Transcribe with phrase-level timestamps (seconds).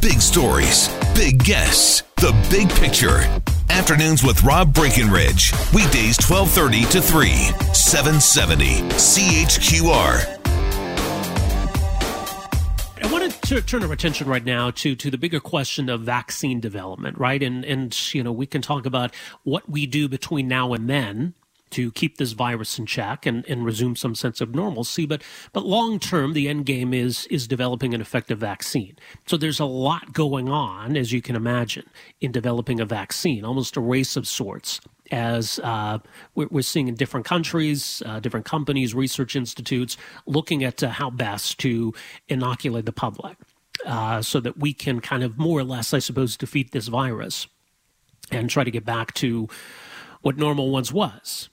[0.00, 3.20] Big stories, big guests, the big picture.
[3.70, 5.52] Afternoons with Rob Breckenridge.
[5.72, 7.30] Weekdays 1230 to 3,
[7.72, 10.38] 770 CHQR.
[13.02, 16.60] I want to turn our attention right now to to the bigger question of vaccine
[16.60, 17.42] development, right?
[17.42, 21.34] And and you know we can talk about what we do between now and then
[21.72, 25.06] to keep this virus in check and, and resume some sense of normalcy.
[25.06, 25.22] But
[25.52, 28.96] but long term, the end game is is developing an effective vaccine.
[29.26, 31.88] So there's a lot going on, as you can imagine,
[32.20, 34.80] in developing a vaccine, almost a race of sorts.
[35.10, 35.98] As uh,
[36.34, 41.58] we're, seeing in different countries, uh, different companies, research institutes, looking at uh, how best
[41.58, 41.92] to
[42.28, 43.36] inoculate the public,
[43.84, 47.46] uh, so that we can kind of more or less, I suppose, defeat this virus
[48.30, 49.48] and try to get back to
[50.22, 51.50] what normal once was.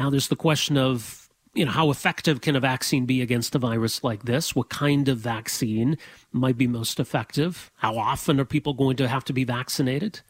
[0.00, 3.58] Now there's the question of you know how effective can a vaccine be against a
[3.58, 5.98] virus like this what kind of vaccine
[6.32, 10.22] might be most effective how often are people going to have to be vaccinated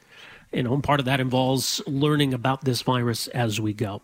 [0.52, 4.02] you know and part of that involves learning about this virus as we go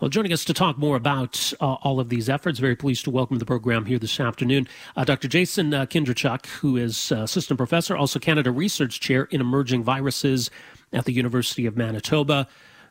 [0.00, 3.10] well, joining us to talk more about uh, all of these efforts, very pleased to
[3.10, 5.26] welcome the program here this afternoon, uh, Dr.
[5.26, 10.50] Jason uh, Kindrachuk, who is uh, assistant professor, also Canada Research Chair in Emerging Viruses
[10.92, 12.46] at the University of Manitoba.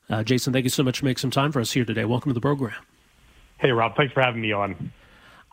[0.09, 2.05] Uh, Jason, thank you so much for making some time for us here today.
[2.05, 2.75] Welcome to the program.
[3.59, 3.95] Hey, Rob.
[3.95, 4.91] Thanks for having me on.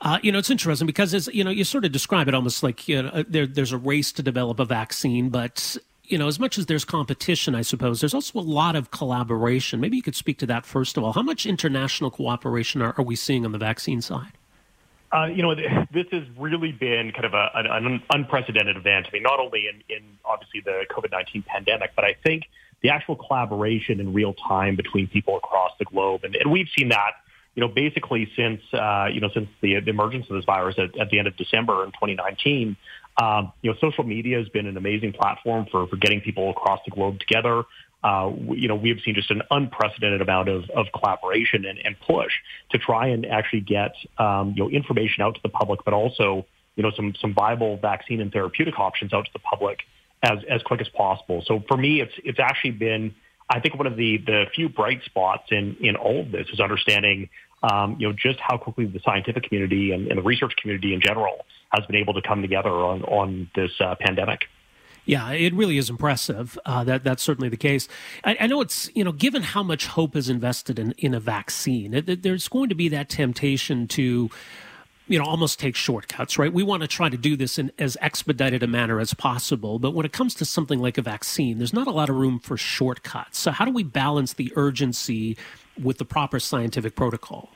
[0.02, 2.62] Uh, you know, it's interesting because as you know, you sort of describe it almost
[2.62, 6.40] like you know, there, there's a race to develop a vaccine, but you know, as
[6.40, 9.80] much as there's competition, I suppose there's also a lot of collaboration.
[9.80, 11.12] Maybe you could speak to that first of all.
[11.12, 14.32] How much international cooperation are, are we seeing on the vaccine side?
[15.12, 19.06] Uh, you know, this has really been kind of a, an, an unprecedented event.
[19.08, 22.44] I mean, not only in, in obviously the COVID 19 pandemic, but I think
[22.82, 26.24] the actual collaboration in real time between people across the globe.
[26.24, 27.12] And, and we've seen that,
[27.54, 30.98] you know, basically since, uh, you know, since the, the emergence of this virus at,
[30.98, 32.76] at the end of December in 2019.
[33.20, 36.80] Um, you know, social media has been an amazing platform for, for getting people across
[36.84, 37.64] the globe together.
[38.02, 41.96] Uh, you know, we have seen just an unprecedented amount of, of collaboration and, and
[42.00, 42.32] push
[42.70, 46.46] to try and actually get, um, you know, information out to the public, but also,
[46.76, 49.80] you know, some, some viable vaccine and therapeutic options out to the public
[50.22, 51.42] as as quick as possible.
[51.46, 53.14] So for me, it's it's actually been
[53.48, 56.60] I think one of the the few bright spots in in all of this is
[56.60, 57.28] understanding
[57.62, 61.00] um, you know just how quickly the scientific community and, and, the research community in
[61.00, 64.46] general has been able to come together on on this uh, pandemic.
[65.04, 66.58] Yeah, it really is impressive.
[66.64, 67.88] Uh, that that's certainly the case.
[68.22, 71.20] I, I, know it's you know given how much hope is invested in in a
[71.20, 74.30] vaccine, it, there's going to be that temptation to
[75.10, 76.52] you know, almost take shortcuts, right?
[76.52, 79.80] We want to try to do this in as expedited a manner as possible.
[79.80, 82.38] But when it comes to something like a vaccine, there's not a lot of room
[82.38, 83.40] for shortcuts.
[83.40, 85.36] So how do we balance the urgency
[85.82, 87.48] with the proper scientific protocol?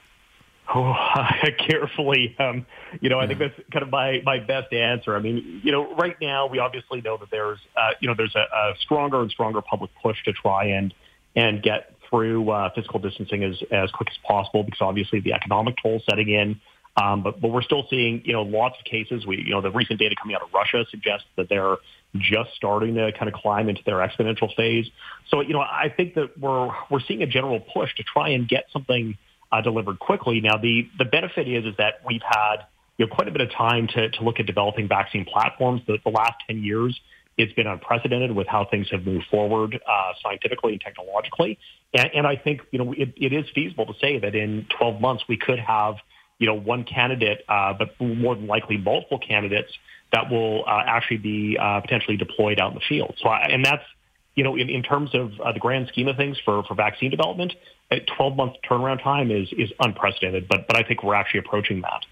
[0.74, 0.96] Oh,
[1.70, 2.34] carefully.
[2.40, 2.66] Um,
[3.00, 5.14] you know, I think that's kind of my, my best answer.
[5.14, 8.34] I mean, you know, right now we obviously know that there's, uh, you know, there's
[8.34, 10.92] a, a, stronger and stronger public push to try and
[11.36, 15.76] and get through uh, physical distancing as as quick as possible because obviously the economic
[15.80, 16.60] toll setting in
[16.96, 19.26] um, but, but we're still seeing, you know, lots of cases.
[19.26, 21.76] We, you know, the recent data coming out of Russia suggests that they're
[22.16, 24.86] just starting to kind of climb into their exponential phase.
[25.28, 28.48] So, you know, I think that we're we're seeing a general push to try and
[28.48, 29.18] get something
[29.50, 30.40] uh, delivered quickly.
[30.40, 32.66] Now, the the benefit is is that we've had
[32.96, 35.82] you know quite a bit of time to to look at developing vaccine platforms.
[35.88, 36.98] The, the last ten years,
[37.36, 41.58] it's been unprecedented with how things have moved forward uh, scientifically and technologically.
[41.92, 45.00] And, and I think you know it, it is feasible to say that in 12
[45.00, 45.96] months we could have
[46.44, 49.72] you know, one candidate, uh, but more than likely multiple candidates
[50.12, 53.14] that will uh, actually be uh, potentially deployed out in the field.
[53.16, 53.82] So, I, and that's,
[54.34, 57.10] you know, in, in terms of uh, the grand scheme of things for, for vaccine
[57.10, 57.54] development,
[57.90, 61.80] a 12 month turnaround time is, is unprecedented, but, but I think we're actually approaching
[61.80, 62.04] that.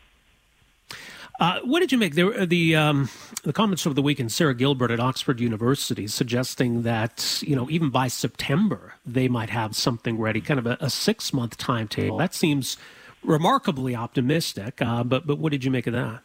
[1.39, 2.47] Uh, what did you make there?
[2.47, 3.09] The um,
[3.43, 7.91] the comments over the weekend, Sarah Gilbert at Oxford University, suggesting that you know even
[7.91, 12.19] by September they might have something ready, kind of a, a six month timetable.
[12.19, 12.77] That seems
[13.25, 14.81] remarkably optimistic.
[14.81, 16.23] Uh, but but what did you make of that?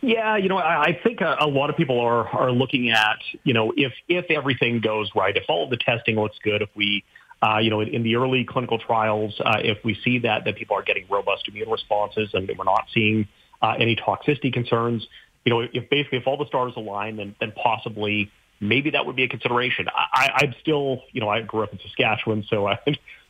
[0.00, 3.18] Yeah, you know, I, I think a, a, lot of people are are looking at
[3.44, 6.70] you know if if everything goes right, if all of the testing looks good, if
[6.74, 7.04] we
[7.42, 10.56] uh, you know, in, in, the early clinical trials, uh, if we see that that
[10.56, 13.26] people are getting robust immune responses and we're not seeing
[13.60, 15.06] uh, any toxicity concerns,
[15.44, 18.30] you know, if basically if all the stars align, then then possibly
[18.60, 19.88] maybe that would be a consideration.
[19.92, 22.78] I, I'm still, you know, I grew up in Saskatchewan, so I,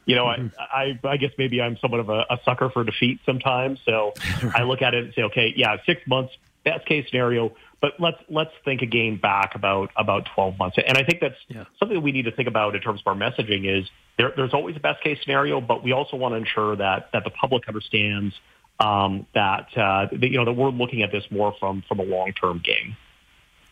[0.05, 0.49] you know, mm-hmm.
[0.59, 3.81] I, I, I guess maybe I'm somewhat of a, a sucker for defeat sometimes.
[3.85, 4.13] So.
[4.55, 6.33] I look at it and say, okay, yeah, six months,
[6.65, 10.79] best case scenario, but let's let's think again back about about 12 months.
[10.85, 11.65] And I think that's yeah.
[11.79, 13.89] something that we need to think about in terms of our messaging is
[14.19, 17.25] there, there's always a best case scenario, but we also want to ensure that that
[17.25, 18.35] the public understands
[18.81, 22.05] um, that, uh, that you know that we're looking at this more from from a
[22.05, 22.97] long term game.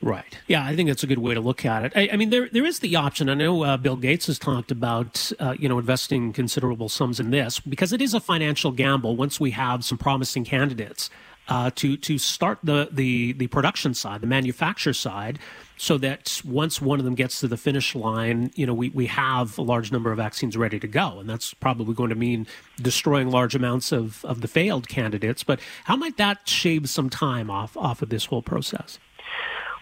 [0.02, 0.38] Right.
[0.46, 1.92] Yeah, I think that's a good way to look at it.
[1.94, 3.28] I, I mean, there there is the option.
[3.28, 7.30] I know uh, Bill Gates has talked about uh, you know investing considerable sums in
[7.30, 9.16] this because it is a financial gamble.
[9.16, 11.10] Once we have some promising candidates
[11.48, 15.38] uh, to to start the, the the production side, the manufacture side,
[15.76, 19.06] so that once one of them gets to the finish line, you know, we, we
[19.06, 22.46] have a large number of vaccines ready to go, and that's probably going to mean
[22.80, 25.42] destroying large amounts of, of the failed candidates.
[25.42, 28.98] But how might that shave some time off off of this whole process?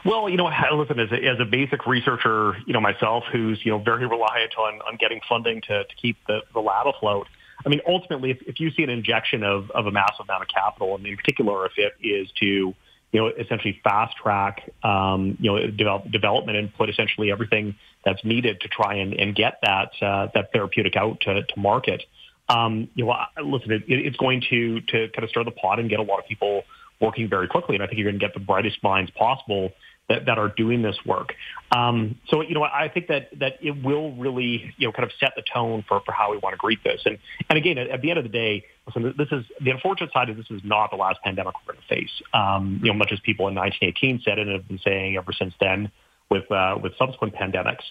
[0.04, 3.72] Well, you know, listen, as a, as a basic researcher, you know, myself, who's, you
[3.72, 7.26] know, very reliant on, on getting funding to, to keep the, the lab afloat,
[7.66, 10.48] I mean, ultimately, if, if you see an injection of, of a massive amount of
[10.48, 12.74] capital, and in particular, if it is to, you
[13.12, 17.74] know, essentially fast track, um, you know, develop, development and put essentially everything
[18.04, 22.04] that's needed to try and, and get that, uh, that therapeutic out to, to market,
[22.48, 25.90] um, you know, listen, it, it's going to, to kind of stir the pot and
[25.90, 26.62] get a lot of people
[27.00, 27.74] working very quickly.
[27.74, 29.72] And I think you're going to get the brightest minds possible
[30.08, 31.34] that, that are doing this work.
[31.70, 35.12] Um, so, you know, I think that, that it will really, you know, kind of
[35.20, 37.02] set the tone for, for how we want to greet this.
[37.04, 37.18] And,
[37.50, 40.30] and again, at, at the end of the day, listen, this is the unfortunate side
[40.30, 42.22] is this is not the last pandemic we're going to face.
[42.32, 45.52] Um, you know, much as people in 1918 said and have been saying ever since
[45.60, 45.90] then
[46.30, 47.82] with, uh, with subsequent pandemics.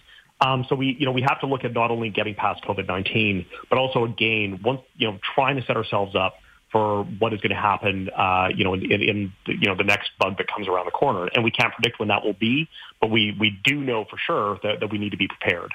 [0.42, 3.46] Um, so we, you know, we have to look at not only getting past COVID-19,
[3.70, 6.36] but also again, once, you know, trying to set ourselves up
[6.72, 10.12] for what is going to happen, uh, you know, in, in, you know the next
[10.20, 12.68] bug that comes around the corner, and we can't predict when that will be,
[13.00, 15.74] but we we do know for sure that, that we need to be prepared.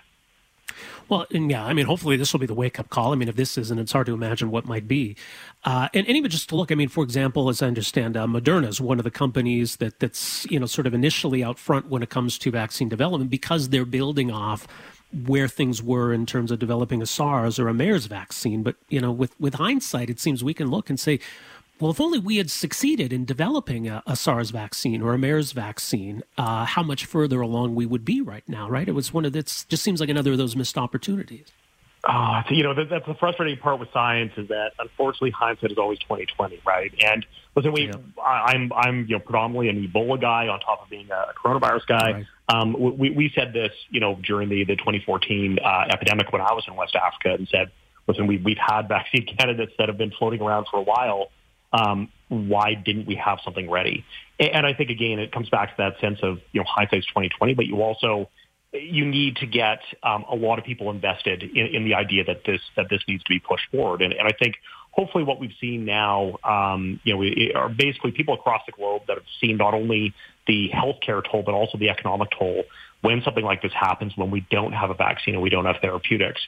[1.09, 3.13] Well, and yeah, I mean, hopefully this will be the wake up call.
[3.13, 5.17] I mean, if this isn't, it's hard to imagine what might be.
[5.65, 8.27] Uh, and, and even just to look, I mean, for example, as I understand, uh,
[8.27, 11.89] Moderna is one of the companies that that's you know sort of initially out front
[11.89, 14.67] when it comes to vaccine development because they're building off
[15.13, 18.63] where things were in terms of developing a SARS or a MERS vaccine.
[18.63, 21.21] But you know, with with hindsight, it seems we can look and say,
[21.81, 25.53] well, if only we had succeeded in developing a, a SARS vaccine or a MERS
[25.53, 28.89] vaccine, uh, how much further along we would be right now, right?
[28.89, 31.47] It was one of that's just seems like another of those missed opportunities.
[32.09, 36.01] Oh, you know, that's the frustrating part with science is that unfortunately hindsight is always
[36.01, 36.93] 2020, right?
[37.01, 38.23] And listen, we, yeah.
[38.25, 42.13] I'm, I'm, you know, predominantly an Ebola guy on top of being a coronavirus guy.
[42.13, 42.27] Right.
[42.49, 46.53] Um, we, we said this, you know, during the, the 2014 uh, epidemic when I
[46.55, 47.71] was in West Africa and said,
[48.09, 51.31] listen, we, we've had vaccine candidates that have been floating around for a while.
[51.73, 54.05] Um, why didn't we have something ready?
[54.41, 57.55] And I think again, it comes back to that sense of, you know, hindsight's 2020,
[57.55, 58.29] but you also,
[58.73, 62.45] you need to get um, a lot of people invested in, in, the idea that
[62.45, 64.01] this that this needs to be pushed forward.
[64.01, 64.57] And, and I think
[64.91, 69.03] hopefully what we've seen now, um, you know, we, are basically people across the globe
[69.09, 70.15] that have seen not only
[70.47, 72.65] the healthcare toll but also the economic toll
[73.03, 75.77] when something like this happens when we don't have a vaccine and we don't have
[75.83, 76.41] therapeutics.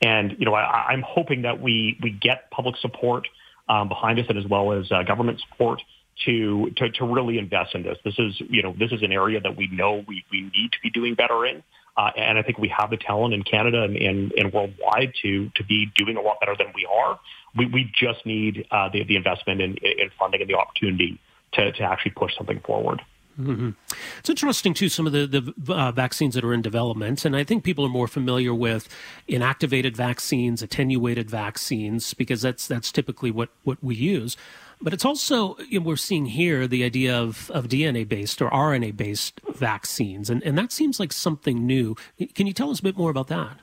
[0.00, 3.26] And you know, I, I'm hoping that we we get public support
[3.68, 5.82] um, behind us and as well as uh, government support
[6.24, 7.98] to, to, to really invest in this.
[8.04, 10.78] This is, you know, this is an area that we know we, we need to
[10.82, 11.62] be doing better in.
[11.96, 15.50] Uh, and I think we have the talent in Canada and, and, and, worldwide to,
[15.50, 17.20] to be doing a lot better than we are.
[17.54, 21.20] We, we just need uh, the, the investment in, in funding and the opportunity
[21.52, 23.02] to, to actually push something forward.
[23.40, 23.70] Mm-hmm.
[24.18, 24.90] It's interesting too.
[24.90, 27.90] Some of the the uh, vaccines that are in development, and I think people are
[27.90, 28.88] more familiar with
[29.26, 34.36] inactivated vaccines, attenuated vaccines, because that's that's typically what what we use.
[34.82, 38.50] But it's also, you know, we're seeing here the idea of, of DNA based or
[38.50, 40.28] RNA based vaccines.
[40.28, 41.96] And, and that seems like something new.
[42.34, 43.58] Can you tell us a bit more about that?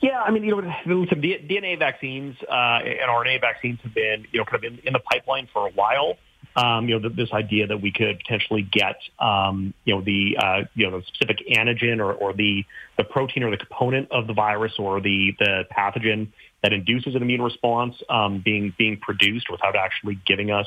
[0.00, 4.38] Yeah, I mean, you know, listen, DNA vaccines uh, and RNA vaccines have been, you
[4.38, 6.16] know, kind of in, in the pipeline for a while.
[6.54, 10.62] Um, you know, this idea that we could potentially get, um, you know, the, uh,
[10.74, 12.64] you know, the specific antigen or, or the,
[12.96, 16.28] the protein or the component of the virus or the, the pathogen
[16.62, 20.66] that induces an immune response um, being being produced without actually giving us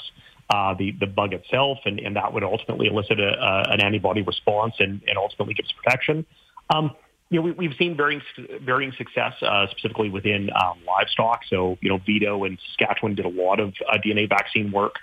[0.50, 4.22] uh, the the bug itself, and, and that would ultimately elicit a, a, an antibody
[4.22, 6.26] response and, and ultimately gives protection.
[6.70, 6.92] Um,
[7.30, 8.22] you know, we, have seen varying
[8.62, 11.42] varying success, uh, specifically within um, livestock.
[11.48, 14.96] So, you know, VIDO and Saskatchewan did a lot of uh, DNA vaccine work,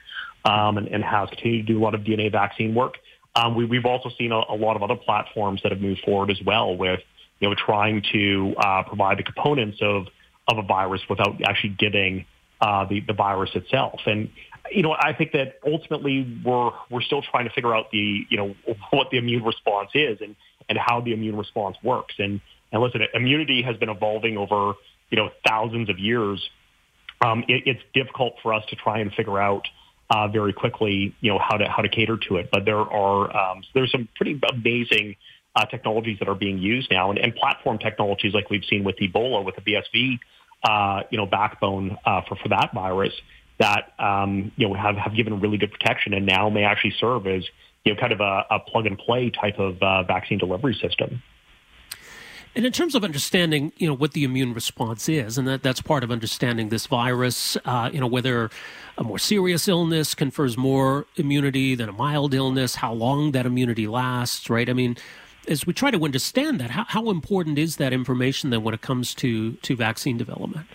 [0.45, 2.95] um, and, and, has continued to do a lot of DNA vaccine work.
[3.37, 6.31] Um, we, have also seen a, a, lot of other platforms that have moved forward
[6.31, 7.00] as well, with
[7.38, 10.07] you know trying to uh, provide the components of
[10.49, 12.25] of a virus without actually getting
[12.61, 14.00] uh, the, the virus itself.
[14.07, 14.31] And
[14.71, 18.37] you know, I think that ultimately we're we're still trying to figure out the you
[18.37, 18.55] know
[18.91, 20.35] what the immune response is and
[20.69, 22.15] and how the immune response works.
[22.19, 22.41] And
[22.73, 24.75] and listen, immunity has been evolving over
[25.11, 26.49] you know thousands of years.
[27.21, 29.67] Um, it, it's difficult for us to try and figure out
[30.11, 32.49] uh, very quickly, you know, how to how to cater to it.
[32.50, 35.17] But there are um, there's some pretty amazing
[35.55, 38.97] uh, technologies that are being used now, and, and platform technologies like we've seen with
[38.97, 40.19] Ebola, with the VSV,
[40.66, 43.12] uh, you know, backbone uh, for for that virus
[43.58, 47.26] that um, you know have have given really good protection, and now may actually serve
[47.26, 47.44] as
[47.85, 51.23] you know kind of a, a plug and play type of uh, vaccine delivery system.
[52.56, 55.82] And in terms of understanding, you know, what the immune response is, and that, that's
[55.82, 58.49] part of understanding this virus, uh, you know, whether
[58.96, 63.87] a more serious illness confers more immunity than a mild illness, how long that immunity
[63.87, 64.70] lasts, right?
[64.70, 64.96] I mean,
[65.49, 68.81] as we try to understand that, how, how important is that information then when it
[68.81, 70.67] comes to, to vaccine development?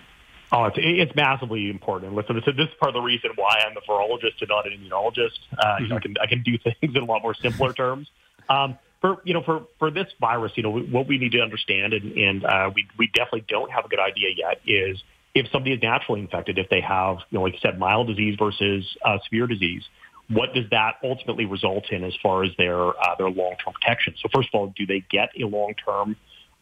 [0.53, 2.13] Oh, it's, it's massively important.
[2.13, 5.39] Listen, this is part of the reason why I'm a virologist and not an immunologist.
[5.57, 5.83] Uh, mm-hmm.
[5.83, 8.09] you know, I can I can do things in a lot more simpler terms.
[8.49, 11.93] Um, for you know for for this virus, you know what we need to understand,
[11.93, 15.01] and, and uh, we we definitely don't have a good idea yet is
[15.33, 18.35] if somebody is naturally infected, if they have you know like you said mild disease
[18.37, 19.83] versus uh, severe disease,
[20.29, 24.15] what does that ultimately result in as far as their uh, their long term protection?
[24.21, 26.15] So first of all, do they get a long term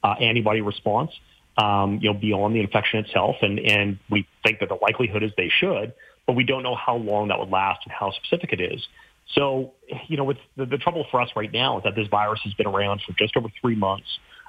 [0.03, 1.11] uh, antibody response?
[1.57, 5.31] Um, you know, beyond the infection itself, and and we think that the likelihood is
[5.35, 5.93] they should,
[6.25, 8.87] but we don't know how long that would last and how specific it is.
[9.35, 9.73] So,
[10.07, 12.53] you know, with the, the trouble for us right now is that this virus has
[12.53, 14.07] been around for just over three months.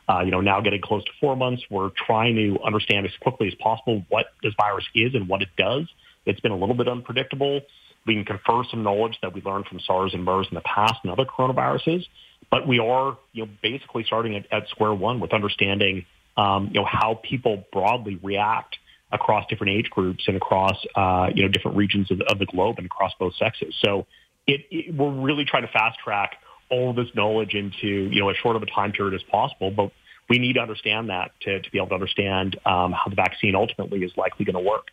[0.09, 1.63] Uh, you know, now getting close to four months.
[1.71, 5.49] We're trying to understand as quickly as possible what this virus is and what it
[5.57, 5.87] does.
[6.27, 7.61] It's been a little bit unpredictable.
[8.07, 10.95] We can confer some knowledge that we learned from SARS and MERS in the past
[11.03, 12.07] and other coronaviruses,
[12.51, 16.81] but we are, you know, basically starting at, at square one with understanding, um, you
[16.81, 18.79] know, how people broadly react
[19.13, 22.77] across different age groups and across, uh, you know, different regions of, of the globe
[22.79, 23.75] and across both sexes.
[23.81, 24.07] So
[24.47, 26.37] it, it, we're really trying to fast track
[26.71, 29.71] all this knowledge into you know as short of a time period as possible.
[29.71, 29.91] But
[30.29, 33.57] we need to understand that to, to be able to understand um, how the vaccine
[33.57, 34.87] ultimately is likely going to work.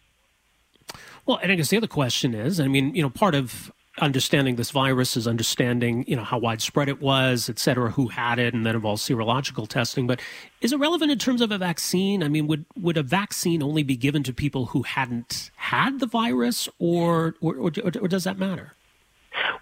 [1.26, 4.58] Well, and I guess the other question is, I mean, you know, part of understanding
[4.58, 8.54] this virus is understanding, you know, how widespread it was, et cetera, who had it,
[8.54, 10.06] and that involves serological testing.
[10.06, 10.22] But
[10.62, 12.22] is it relevant in terms of a vaccine?
[12.22, 16.06] I mean, would would a vaccine only be given to people who hadn't had the
[16.06, 18.74] virus, or or, or, or does that matter?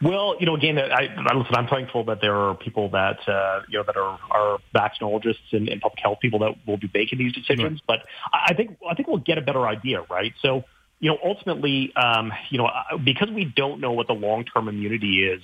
[0.02, 3.78] Well, you know, again, I, listen, I'm thankful that there are people that, uh, you
[3.78, 7.34] know, that are, are vaccinologists and, and public health people that will be making these
[7.34, 7.82] decisions.
[7.88, 8.00] Right.
[8.00, 8.00] But
[8.34, 10.34] I think, I think we'll get a better idea, right?
[10.42, 10.64] So,
[11.00, 15.24] you know, ultimately, um, you know, uh, because we don't know what the long-term immunity
[15.24, 15.42] is,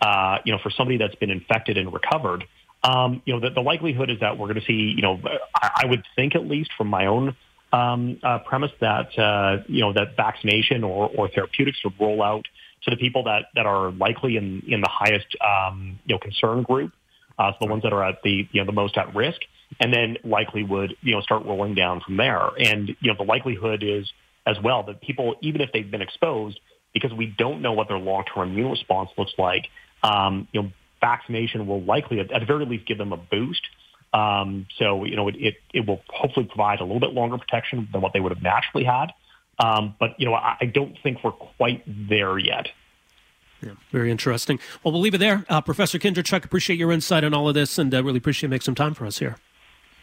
[0.00, 2.44] uh, you know, for somebody that's been infected and recovered,
[2.82, 5.20] um, you know, the, the likelihood is that we're going to see, you know,
[5.54, 7.36] I, I would think at least from my own
[7.72, 12.46] um, uh, premise that, uh, you know, that vaccination or, or therapeutics would roll out
[12.84, 16.62] to the people that, that are likely in, in the highest um, you know concern
[16.62, 16.92] group,
[17.38, 19.40] uh, so the ones that are at the you know the most at risk,
[19.80, 22.50] and then likely would you know start rolling down from there.
[22.58, 24.10] And you know the likelihood is
[24.46, 26.60] as well that people, even if they've been exposed,
[26.92, 29.68] because we don't know what their long-term immune response looks like,
[30.02, 30.70] um, you know,
[31.00, 33.62] vaccination will likely, at the very least, give them a boost.
[34.12, 37.88] Um, so, you know, it, it, it, will hopefully provide a little bit longer protection
[37.92, 39.12] than what they would have naturally had.
[39.58, 42.68] Um, but, you know, I, I, don't think we're quite there yet.
[43.60, 44.60] Yeah, very interesting.
[44.82, 45.44] Well, we'll leave it there.
[45.48, 48.50] Uh, Professor Chuck, appreciate your insight on all of this and uh, really appreciate you
[48.50, 49.36] making some time for us here.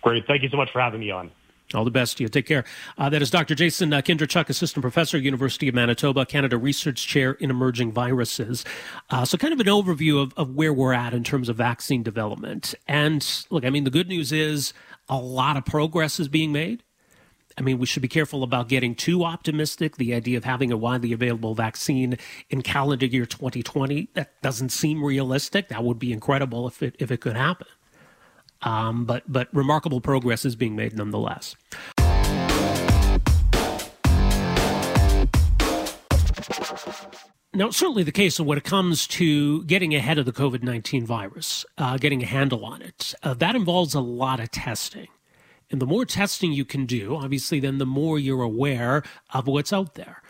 [0.01, 0.25] Great.
[0.25, 1.31] Thank you so much for having me on.
[1.73, 2.29] All the best to you.
[2.29, 2.63] Take care.
[2.97, 3.55] Uh, that is Dr.
[3.55, 8.65] Jason uh, Chuck, Assistant Professor, University of Manitoba, Canada Research Chair in Emerging Viruses.
[9.09, 12.03] Uh, so, kind of an overview of, of where we're at in terms of vaccine
[12.03, 12.75] development.
[12.87, 14.73] And look, I mean, the good news is
[15.09, 16.83] a lot of progress is being made.
[17.57, 19.97] I mean, we should be careful about getting too optimistic.
[19.97, 22.17] The idea of having a widely available vaccine
[22.49, 25.67] in calendar year 2020, that doesn't seem realistic.
[25.67, 27.67] That would be incredible if it, if it could happen.
[28.63, 31.55] Um, but, but remarkable progress is being made nonetheless.
[37.53, 41.05] Now, certainly the case of when it comes to getting ahead of the COVID 19
[41.05, 45.09] virus, uh, getting a handle on it, uh, that involves a lot of testing.
[45.69, 49.03] And the more testing you can do, obviously, then the more you're aware
[49.33, 50.21] of what's out there.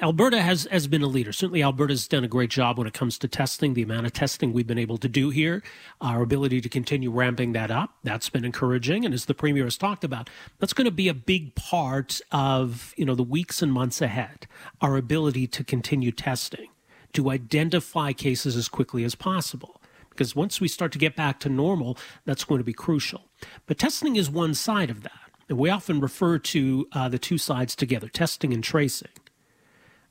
[0.00, 1.32] Alberta has, has been a leader.
[1.32, 4.52] Certainly, Alberta's done a great job when it comes to testing, the amount of testing
[4.52, 5.62] we've been able to do here,
[6.00, 7.94] our ability to continue ramping that up.
[8.02, 9.04] That's been encouraging.
[9.04, 12.94] And as the Premier has talked about, that's going to be a big part of,
[12.96, 14.46] you know, the weeks and months ahead,
[14.80, 16.68] our ability to continue testing,
[17.12, 21.48] to identify cases as quickly as possible because once we start to get back to
[21.48, 23.22] normal, that's going to be crucial.
[23.66, 25.12] But testing is one side of that.
[25.48, 29.10] And we often refer to uh, the two sides together testing and tracing.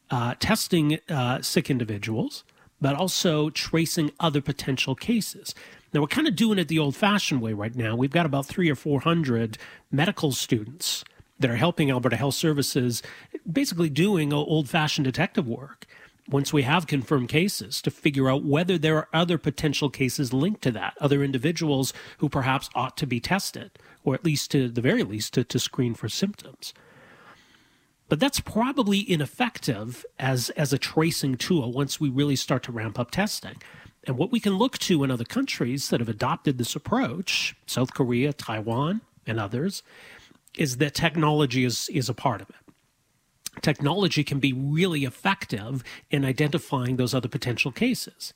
[0.10, 2.44] Uh, testing uh, sick individuals,
[2.82, 5.56] but also tracing other potential cases.
[5.94, 7.96] Now, we're kind of doing it the old fashioned way right now.
[7.96, 9.58] We've got about three or 400
[9.92, 11.04] medical students
[11.40, 13.04] that are helping Alberta Health Services
[13.52, 15.86] basically doing old fashioned detective work
[16.30, 20.62] once we have confirmed cases to figure out whether there are other potential cases linked
[20.62, 23.72] to that, other individuals who perhaps ought to be tested,
[24.04, 26.74] or at least to the very least to, to screen for symptoms.
[28.10, 33.00] But that's probably ineffective as, as a tracing tool once we really start to ramp
[33.00, 33.56] up testing.
[34.06, 37.94] And what we can look to in other countries that have adopted this approach, South
[37.94, 39.84] Korea, Taiwan, and others,
[40.58, 43.62] is that technology is, is a part of it.
[43.62, 48.34] Technology can be really effective in identifying those other potential cases.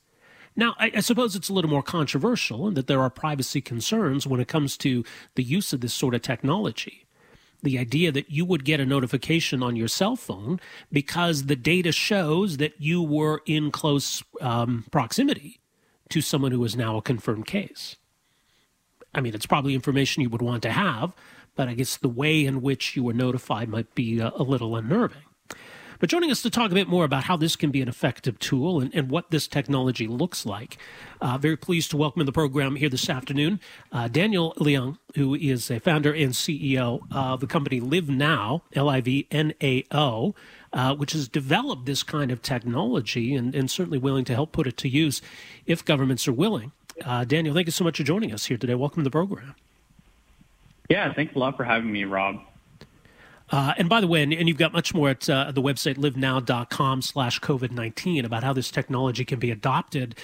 [0.56, 4.26] Now, I, I, suppose it's a little more controversial and that there are privacy concerns
[4.26, 7.06] when it comes to the use of this sort of technology.
[7.62, 10.60] The idea that you would get a notification on your cell phone
[10.92, 15.60] because the data shows that you were in close um, proximity
[16.10, 17.96] to someone who is now a confirmed case.
[19.14, 21.14] I mean, it's probably information you would want to have,
[21.56, 24.76] but I guess the way in which you were notified might be a, a little
[24.76, 25.22] unnerving.
[25.98, 28.38] But joining us to talk a bit more about how this can be an effective
[28.38, 30.78] tool and, and what this technology looks like,
[31.20, 33.58] uh, very pleased to welcome in the program here this afternoon
[33.90, 39.00] uh, Daniel Leung, who is a founder and CEO of the company LivNao, L I
[39.00, 40.34] V N A O.
[40.70, 44.66] Uh, which has developed this kind of technology and, and, certainly willing to help put
[44.66, 45.22] it to use
[45.64, 46.72] if governments are willing.
[47.02, 48.74] Uh, Daniel, thank you so much for joining us here today.
[48.74, 49.54] Welcome to the program.
[50.90, 52.42] Yeah, thanks a lot for having me, Rob.
[53.50, 55.96] Uh, and by the way, and, and you've got much more at uh, the website
[55.96, 60.14] livnao.com slash COVID-19 about how this technology can be adopted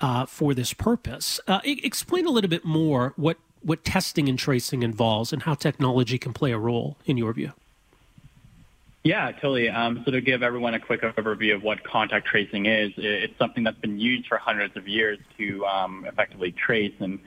[0.00, 1.40] uh, for this purpose.
[1.48, 6.18] Uh, explain a little bit more what, what testing and tracing involves and how technology
[6.18, 7.52] can play a role in your view.
[9.04, 9.68] Yeah, totally.
[9.68, 13.64] Um, so to give everyone a quick overview of what contact tracing is, it's something
[13.64, 17.18] that's been used for hundreds of years to um, effectively trace and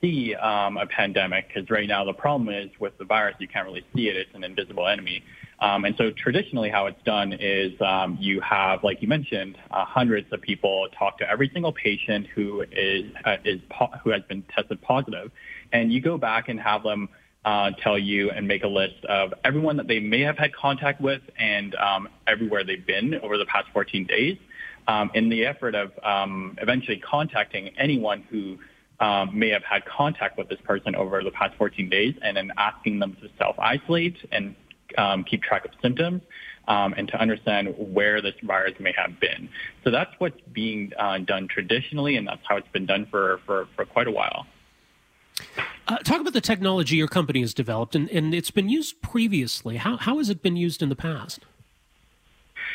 [0.00, 3.66] see um, a pandemic because right now the problem is with the virus, you can't
[3.66, 4.16] really see it.
[4.16, 5.22] It's an invisible enemy.
[5.60, 9.84] Um, and so traditionally how it's done is um, you have, like you mentioned, uh,
[9.84, 14.22] hundreds of people talk to every single patient who is, uh, is po- who has
[14.28, 15.32] been tested positive,
[15.72, 17.08] and you go back and have them
[17.44, 21.00] uh, tell you and make a list of everyone that they may have had contact
[21.00, 24.36] with and um, everywhere they've been over the past 14 days
[24.86, 28.58] um, in the effort of um, eventually contacting anyone who
[29.00, 32.52] um, may have had contact with this person over the past 14 days and then
[32.56, 34.54] asking them to self-isolate and
[34.96, 36.22] um, keep track of symptoms
[36.66, 39.48] um, and to understand where this virus may have been.
[39.84, 43.68] So that's what's being uh, done traditionally, and that's how it's been done for, for,
[43.74, 44.46] for quite a while.
[45.86, 49.76] Uh, talk about the technology your company has developed, and, and it's been used previously.
[49.76, 51.40] How, how has it been used in the past?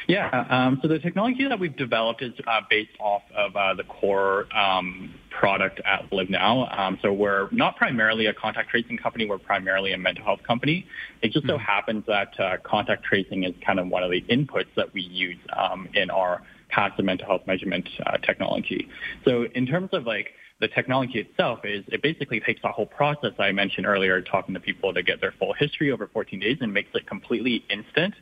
[0.07, 0.45] Yeah.
[0.49, 4.47] Um, so the technology that we've developed is uh, based off of uh, the core
[4.55, 6.77] um, product at LivNao.
[6.77, 9.25] Um, so we're not primarily a contact tracing company.
[9.25, 10.85] We're primarily a mental health company.
[11.21, 11.63] It just so mm-hmm.
[11.63, 15.39] happens that uh, contact tracing is kind of one of the inputs that we use
[15.55, 18.89] um, in our passive mental health measurement uh, technology.
[19.25, 23.33] So in terms of like the technology itself is it basically takes the whole process
[23.37, 26.73] I mentioned earlier, talking to people to get their full history over 14 days and
[26.73, 28.13] makes it completely instant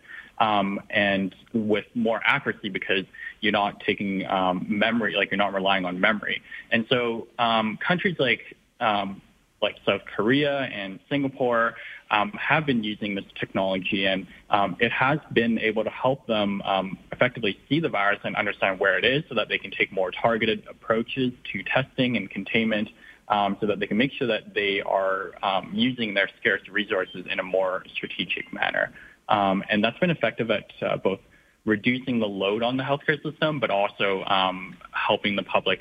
[0.41, 3.05] um, and with more accuracy because
[3.41, 6.41] you're not taking um, memory, like you're not relying on memory.
[6.71, 8.41] And so um, countries like
[8.79, 9.21] um,
[9.61, 11.75] like South Korea and Singapore
[12.09, 16.63] um, have been using this technology, and um, it has been able to help them
[17.11, 20.09] effectively see the virus and understand where it is, so that they can take more
[20.09, 22.89] targeted approaches to testing and containment.
[23.29, 25.31] So that they can make sure that they are
[25.71, 28.91] using their scarce resources in a more strategic manner.
[29.29, 31.19] Um, and that's been effective at uh, both
[31.65, 35.79] reducing the load on the healthcare system, but also um, helping the public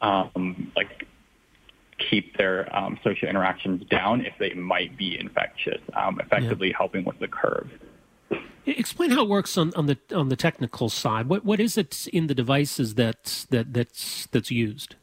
[0.00, 1.06] um, like
[2.10, 6.76] keep their um, social interactions down if they might be infectious, um, effectively yeah.
[6.76, 7.70] helping with the curve.
[8.66, 11.28] Explain how it works on, on the on the technical side.
[11.28, 14.96] What what is it in the devices that that that's that's used?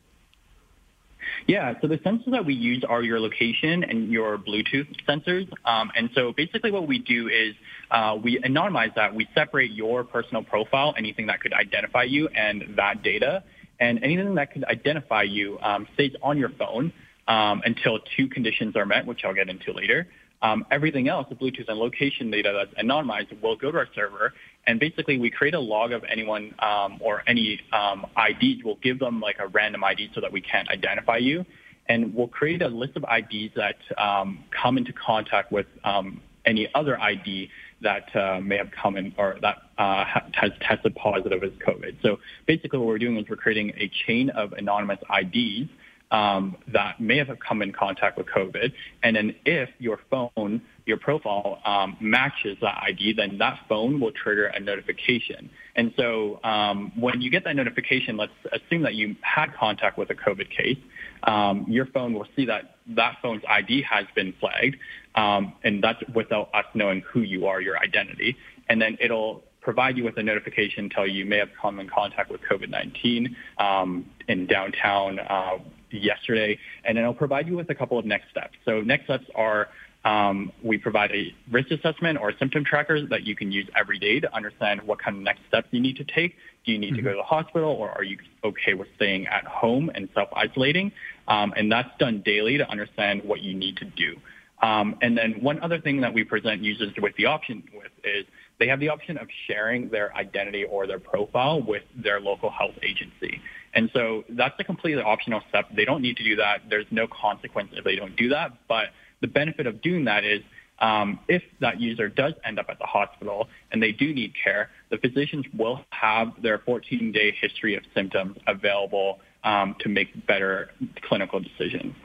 [1.48, 5.50] Yeah, so the sensors that we use are your location and your Bluetooth sensors.
[5.66, 7.56] Um, and so basically what we do is
[7.92, 9.14] uh, we anonymize that.
[9.14, 13.44] We separate your personal profile, anything that could identify you, and that data.
[13.80, 16.92] And anything that could identify you um, stays on your phone
[17.28, 20.08] um, until two conditions are met, which I'll get into later.
[20.42, 24.34] Um, everything else, the Bluetooth and location data that's anonymized, will go to our server,
[24.68, 28.64] and basically we create a log of anyone um, or any um, IDs.
[28.64, 31.44] We'll give them like a random ID so that we can't identify you,
[31.88, 36.70] and we'll create a list of IDs that um, come into contact with um, any
[36.76, 37.50] other ID
[37.82, 42.02] that uh, may have come in or that uh, has tested positive as COVID.
[42.02, 45.70] So basically, what we're doing is we're creating a chain of anonymous IDs
[46.12, 48.72] um, that may have come in contact with COVID.
[49.04, 54.12] And then if your phone, your profile um, matches that ID, then that phone will
[54.12, 55.50] trigger a notification.
[55.76, 60.10] And so um, when you get that notification, let's assume that you had contact with
[60.10, 60.78] a COVID case.
[61.24, 64.78] Um, your phone will see that that phone's ID has been flagged,
[65.18, 68.38] um, and that's without us knowing who you are, your identity.
[68.70, 71.90] And then it'll provide you with a notification tell you you may have come in
[71.90, 75.58] contact with COVID-19 um, in downtown uh,
[75.92, 78.54] yesterday, and then it'll provide you with a couple of next steps.
[78.64, 79.68] So next steps are
[80.06, 84.22] um, we provide a risk assessment or symptom tracker that you can use every day
[84.22, 86.36] to understand what kind of next steps you need to take.
[86.66, 86.98] Do you need mm-hmm.
[86.98, 90.94] to go to the hospital or are you okay with staying at home and self-isolating?
[91.28, 94.16] Um, and that's done daily to understand what you need to do.
[94.62, 98.26] Um, and then one other thing that we present users with the option with is
[98.60, 102.76] they have the option of sharing their identity or their profile with their local health
[102.82, 103.40] agency.
[103.74, 105.68] And so that's a completely optional step.
[105.76, 106.62] They don't need to do that.
[106.70, 108.54] There's no consequence if they don't do that.
[108.68, 108.88] But
[109.22, 110.42] the benefit of doing that is
[110.80, 114.70] um, if that user does end up at the hospital and they do need care,
[114.90, 120.72] the physicians will have their 14-day history of symptoms available um, to make better
[121.04, 121.96] clinical decisions.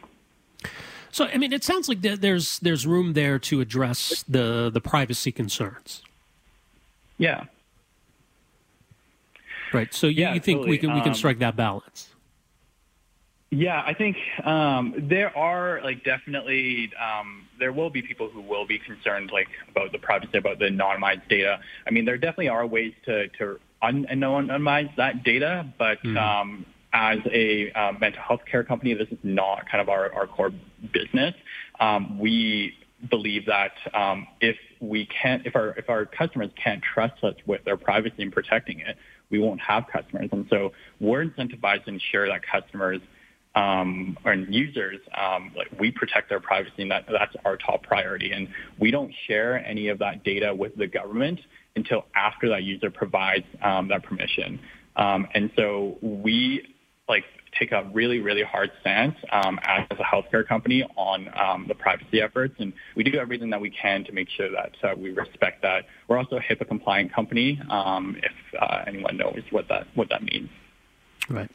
[1.13, 5.31] So, I mean, it sounds like there's there's room there to address the the privacy
[5.31, 6.03] concerns.
[7.19, 7.45] Yeah.
[9.73, 9.93] Right.
[9.93, 10.71] So you, yeah, you think totally.
[10.71, 12.09] we can we can um, strike that balance?
[13.51, 18.67] Yeah, I think um, there are like definitely um, there will be people who will
[18.67, 21.61] be concerned like about the privacy about the anonymized data.
[21.87, 26.17] I mean, there definitely are ways to to un- anonymize that data, but mm-hmm.
[26.17, 30.27] um, as a uh, mental health care company, this is not kind of our, our
[30.27, 30.51] core
[30.93, 31.35] business.
[31.81, 32.75] Um, we
[33.11, 37.65] believe that um, if we can't, if our if our customers can't trust us with
[37.65, 38.97] their privacy and protecting it,
[39.31, 40.29] we won't have customers.
[40.33, 43.01] And so we're incentivized to ensure that customers
[43.55, 48.33] um, and users, um, like we protect their privacy, and that, that's our top priority.
[48.33, 51.41] And we don't share any of that data with the government
[51.77, 54.61] until after that user provides um, that permission.
[54.97, 56.72] Um, and so we
[57.13, 57.25] like
[57.59, 62.21] take a really, really hard stance um, as a healthcare company on um, the privacy
[62.21, 65.63] efforts, and we do everything that we can to make sure that uh, we respect
[65.63, 65.85] that.
[66.09, 67.61] We're also a HIPAA compliant company.
[67.69, 70.49] Um, if uh, anyone knows what that what that means.
[71.29, 71.51] Right.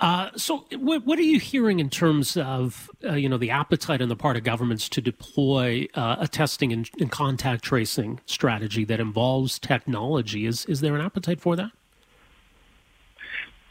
[0.00, 4.02] Uh, so, what, what, are you hearing in terms of uh, you know the appetite
[4.02, 8.84] on the part of governments to deploy uh, a testing and, and contact tracing strategy
[8.84, 10.44] that involves technology?
[10.44, 11.70] Is is there an appetite for that?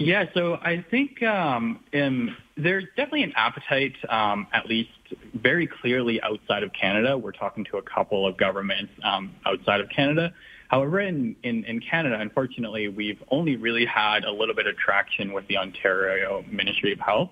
[0.02, 4.90] Yeah, so I think um, um, there's definitely an appetite, um, at least
[5.36, 7.16] very clearly outside of Canada.
[7.16, 10.34] We're talking to a couple of governments um, outside of Canada.
[10.70, 15.34] However, in, in, in, Canada, unfortunately, we've only really had a little bit of traction
[15.34, 17.30] with the Ontario Ministry of Health.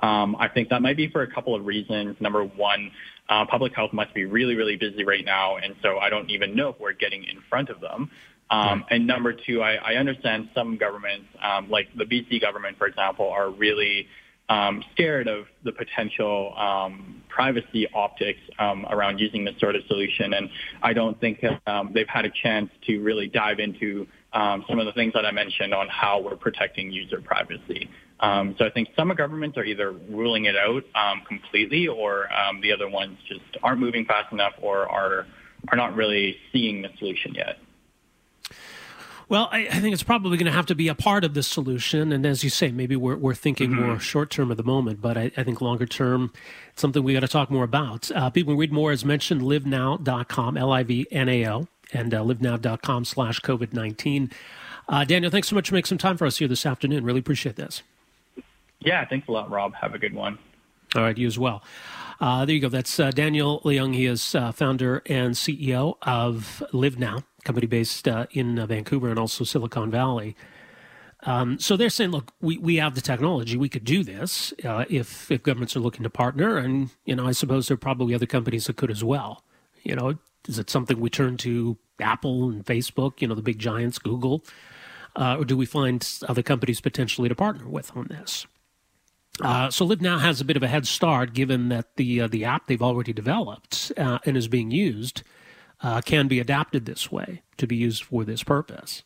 [0.00, 2.16] Um, I think that might be for a couple of reasons.
[2.20, 2.90] Number one,
[3.30, 6.54] uh, public health must be really, really busy right now, and so I don't even
[6.54, 8.10] know if we're getting in front of them.
[8.50, 12.86] Um, and number two, I, I understand some governments, um, like the BC government, for
[12.86, 14.08] example, are really
[14.48, 20.34] um, scared of the potential um, privacy optics um, around using this sort of solution.
[20.34, 20.50] And
[20.82, 24.86] I don't think um, they've had a chance to really dive into um, some of
[24.86, 27.88] the things that I mentioned on how we're protecting user privacy.
[28.18, 32.60] Um, so I think some governments are either ruling it out um, completely, or um,
[32.60, 35.26] the other ones just aren't moving fast enough, or are
[35.68, 37.58] are not really seeing the solution yet.
[39.30, 41.44] Well, I, I, think it's probably going to have to be a part of the
[41.44, 42.10] solution.
[42.10, 43.86] And as you say, maybe we're, we're thinking mm-hmm.
[43.86, 46.32] more short term at the moment, but I, I think longer term,
[46.72, 48.10] it's something we got to talk more about.
[48.10, 52.12] Uh, people can read more, as mentioned, livnao.com, L I V N A O, and
[52.12, 54.32] uh, livnao.com slash COVID 19.
[54.88, 57.04] Uh, Daniel, thanks so much for making some time for us here this afternoon.
[57.04, 57.84] Really appreciate this.
[58.80, 59.74] Yeah, thanks a lot, Rob.
[59.74, 60.38] Have a good one.
[60.96, 61.62] All right, you as well.
[62.20, 62.68] Uh, there you go.
[62.68, 63.94] That's uh, Daniel Leung.
[63.94, 69.18] He is uh, founder and CEO of LivNao company based uh, in uh, Vancouver and
[69.18, 70.36] also Silicon Valley.
[71.24, 74.86] Um, so they're saying, look, we, we have the technology, we could do this uh,
[74.88, 78.14] if if governments are looking to partner, and you know, I suppose there are probably
[78.14, 79.44] other companies that could as well.
[79.82, 80.14] You know,
[80.48, 84.44] is it something we turn to Apple and Facebook, you know, the big giants, Google,
[85.14, 88.46] uh, or do we find other companies potentially to partner with on this?
[89.42, 92.46] Uh, so LivNao has a bit of a head start, given that the uh, the
[92.46, 95.22] app they've already developed and is being used
[95.82, 99.02] uh, can be adapted this way to be used for this purpose.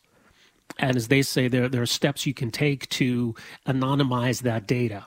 [0.77, 3.35] And as they say, there, there are steps you can take to
[3.65, 5.05] anonymize that data.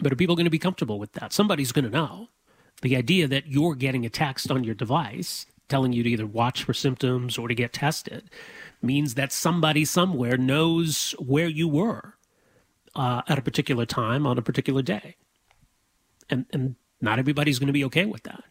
[0.00, 1.32] But are people going to be comfortable with that?
[1.32, 2.28] Somebody's going to know.
[2.82, 6.64] The idea that you're getting a text on your device telling you to either watch
[6.64, 8.30] for symptoms or to get tested
[8.82, 12.14] means that somebody somewhere knows where you were
[12.94, 15.16] uh, at a particular time on a particular day.
[16.28, 18.44] And, and not everybody's going to be okay with that.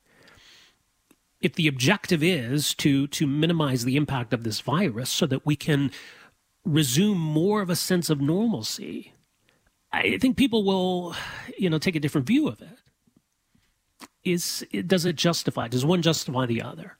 [1.41, 5.56] If the objective is to, to minimize the impact of this virus so that we
[5.56, 5.91] can
[6.63, 9.13] resume more of a sense of normalcy,
[9.91, 11.15] I think people will,
[11.58, 12.77] you know, take a different view of it.
[14.23, 15.67] Is does it justify?
[15.67, 16.97] Does one justify the other?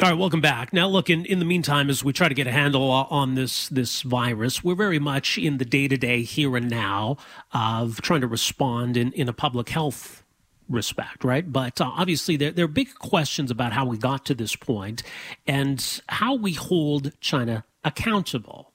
[0.00, 0.72] All right, welcome back.
[0.72, 3.68] Now, look, in, in the meantime, as we try to get a handle on this
[3.68, 7.16] this virus, we're very much in the day to day here and now
[7.50, 10.22] of trying to respond in, in a public health
[10.68, 11.50] respect, right?
[11.52, 15.02] But uh, obviously, there, there are big questions about how we got to this point
[15.48, 18.72] and how we hold China accountable,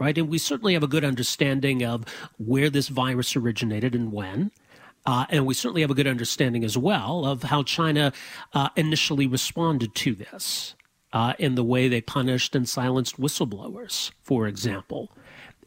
[0.00, 0.18] right?
[0.18, 2.04] And we certainly have a good understanding of
[2.36, 4.50] where this virus originated and when.
[5.06, 8.12] Uh, and we certainly have a good understanding as well of how China
[8.54, 10.74] uh, initially responded to this
[11.12, 15.10] uh, in the way they punished and silenced whistleblowers, for example.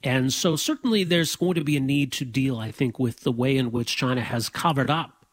[0.04, 3.32] And so, certainly, there's going to be a need to deal, I think, with the
[3.32, 5.26] way in which China has covered up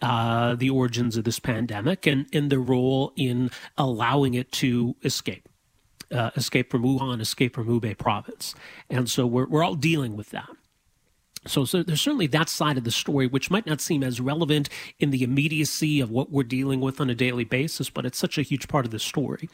[0.00, 5.48] uh, the origins of this pandemic and, and their role in allowing it to escape.
[6.10, 8.54] Uh, escape from Wuhan, escape from Hubei province.
[8.88, 10.48] And so we're, we're all dealing with that.
[11.46, 14.68] So, so there's certainly that side of the story, which might not seem as relevant
[14.98, 18.36] in the immediacy of what we're dealing with on a daily basis, but it's such
[18.36, 19.48] a huge part of the story.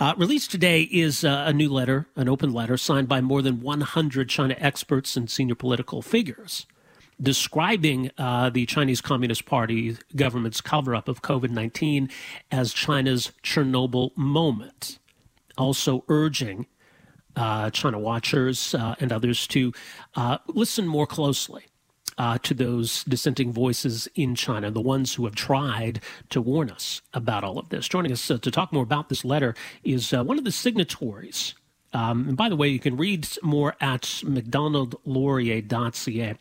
[0.00, 3.60] Uh, released today is uh, a new letter, an open letter signed by more than
[3.60, 6.66] 100 China experts and senior political figures
[7.20, 12.10] describing uh, the Chinese Communist Party government's cover up of COVID 19
[12.50, 14.98] as China's Chernobyl moment.
[15.56, 16.66] Also urging
[17.36, 19.72] uh, China watchers uh, and others to
[20.14, 21.66] uh, listen more closely
[22.18, 27.02] uh, to those dissenting voices in China, the ones who have tried to warn us
[27.14, 27.88] about all of this.
[27.88, 31.54] Joining us uh, to talk more about this letter is uh, one of the signatories.
[31.94, 36.34] Um, and by the way, you can read more at macdonaldlaurier.ca.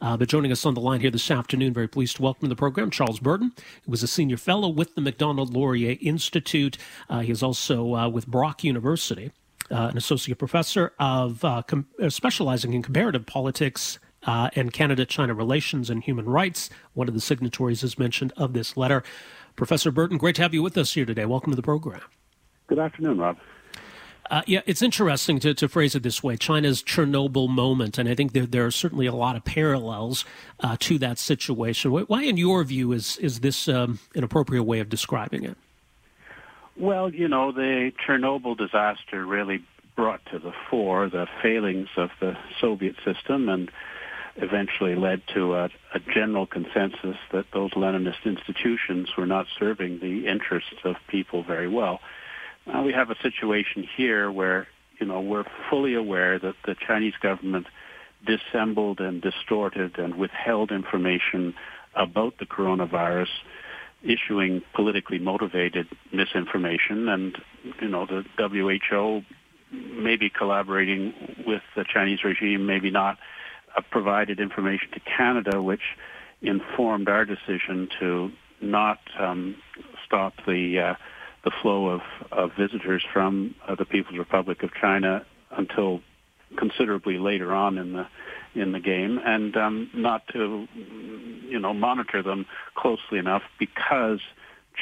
[0.00, 2.48] Uh, but joining us on the line here this afternoon, very pleased to welcome to
[2.48, 3.50] the program Charles Burton,
[3.84, 6.78] who was a senior fellow with the Macdonald Laurier Institute.
[7.20, 9.32] He is also with Brock University
[9.72, 15.04] uh, an associate professor of uh, com- uh, specializing in comparative politics uh, and Canada
[15.04, 16.70] China relations and human rights.
[16.94, 19.02] One of the signatories is mentioned of this letter.
[19.56, 21.24] Professor Burton, great to have you with us here today.
[21.24, 22.02] Welcome to the program.
[22.68, 23.38] Good afternoon, Rob.
[24.30, 27.98] Uh, yeah, it's interesting to, to, phrase it this way China's Chernobyl moment.
[27.98, 30.24] And I think there, there are certainly a lot of parallels
[30.60, 31.90] uh, to that situation.
[31.90, 35.58] Why, in your view, is, is this um, an appropriate way of describing it?
[36.76, 42.36] Well, you know, the Chernobyl disaster really brought to the fore the failings of the
[42.60, 43.70] Soviet system and
[44.36, 50.26] eventually led to a, a, general consensus that those Leninist institutions were not serving the
[50.26, 52.00] interests of people very well.
[52.66, 54.66] Now we have a situation here where,
[54.98, 57.66] you know, we're fully aware that the Chinese government
[58.26, 61.54] dissembled and distorted and withheld information
[61.94, 63.28] about the coronavirus
[64.02, 67.36] issuing politically motivated misinformation, and
[67.80, 69.22] you know the WHO
[69.72, 71.14] maybe collaborating
[71.46, 73.18] with the Chinese regime, maybe not,
[73.76, 75.96] uh, provided information to Canada, which
[76.42, 79.56] informed our decision to not um,
[80.04, 80.94] stop the uh,
[81.44, 86.00] the flow of, of visitors from uh, the People's Republic of China until
[86.56, 88.06] considerably later on in the
[88.54, 90.66] in the game, and um, not to
[91.48, 94.20] you know monitor them closely enough because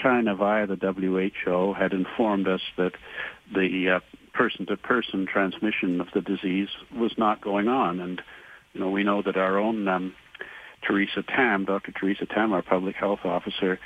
[0.01, 2.93] China, via the WHO, had informed us that
[3.53, 4.01] the uh,
[4.33, 8.23] person-to-person transmission of the disease was not going on, and
[8.73, 10.15] you know we know that our own um,
[10.87, 11.93] Theresa Tam, Dr.
[11.93, 13.79] Theresa Tam, our public health officer,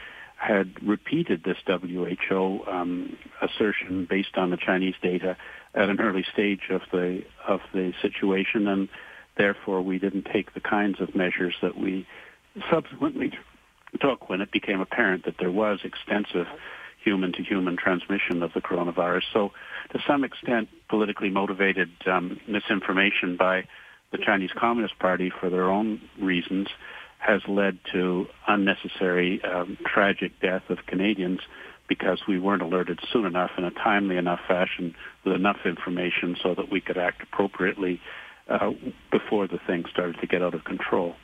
[0.46, 5.36] had repeated this WHO um, assertion based on the Chinese data
[5.74, 8.88] at an early stage of the of the situation, and
[9.36, 12.06] therefore we didn't take the kinds of measures that we
[12.70, 13.32] subsequently
[14.00, 16.46] took when it became apparent that there was extensive
[17.02, 19.22] human-to-human transmission of the coronavirus.
[19.32, 19.52] So,
[19.92, 23.66] to some extent, politically motivated um, misinformation by
[24.10, 26.68] the Chinese Communist Party for their own reasons
[27.26, 31.40] has led to unnecessary um, tragic death of Canadians
[31.88, 36.54] because we weren't alerted soon enough in a timely enough fashion with enough information so
[36.54, 38.00] that we could act appropriately
[38.48, 38.70] uh,
[39.10, 41.14] before the thing started to get out of control.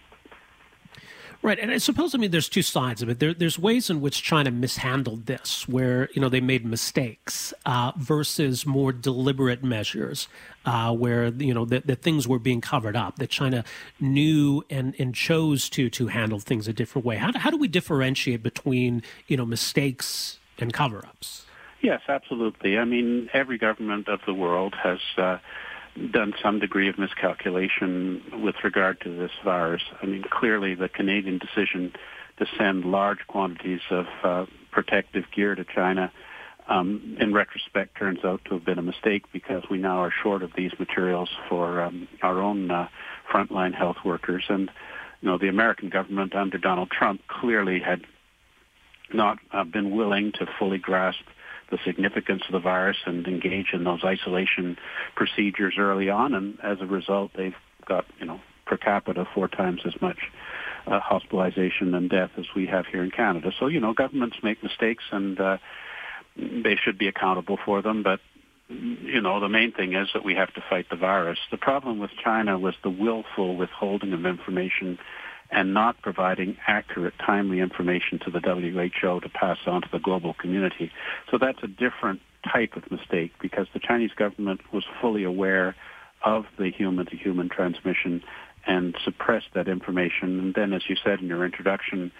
[1.42, 3.18] Right, and I suppose I mean there's two sides of it.
[3.18, 7.92] There, there's ways in which China mishandled this, where you know they made mistakes, uh,
[7.96, 10.28] versus more deliberate measures,
[10.66, 13.16] uh, where you know that, things were being covered up.
[13.16, 13.64] That China
[13.98, 17.16] knew and, and chose to to handle things a different way.
[17.16, 21.46] How do, how do we differentiate between you know mistakes and cover-ups?
[21.80, 22.76] Yes, absolutely.
[22.76, 24.98] I mean, every government of the world has.
[25.16, 25.38] Uh,
[26.12, 29.82] done some degree of miscalculation with regard to this virus.
[30.02, 31.92] I mean, clearly the Canadian decision
[32.38, 36.12] to send large quantities of uh, protective gear to China
[36.70, 40.42] um, in retrospect turns out to have been a mistake because we now are short
[40.42, 42.88] of these materials for um, our own uh,
[43.30, 44.44] frontline health workers.
[44.48, 44.70] And,
[45.20, 48.02] you know, the American government under Donald Trump clearly had
[49.12, 51.24] not uh, been willing to fully grasp
[51.70, 54.76] the significance of the virus and engage in those isolation
[55.14, 56.34] procedures early on.
[56.34, 57.54] And as a result, they've
[57.86, 60.18] got, you know, per capita four times as much
[60.86, 63.52] uh, hospitalization and death as we have here in Canada.
[63.58, 65.58] So, you know, governments make mistakes and uh,
[66.36, 68.02] they should be accountable for them.
[68.02, 68.20] But,
[68.68, 71.38] you know, the main thing is that we have to fight the virus.
[71.50, 74.98] The problem with China was the willful withholding of information
[75.50, 80.34] and not providing accurate, timely information to the WHO to pass on to the global
[80.34, 80.92] community.
[81.30, 85.74] So that's a different type of mistake because the Chinese government was fully aware
[86.24, 88.22] of the human-to-human transmission
[88.66, 90.38] and suppressed that information.
[90.38, 92.12] And then, as you said in your introduction,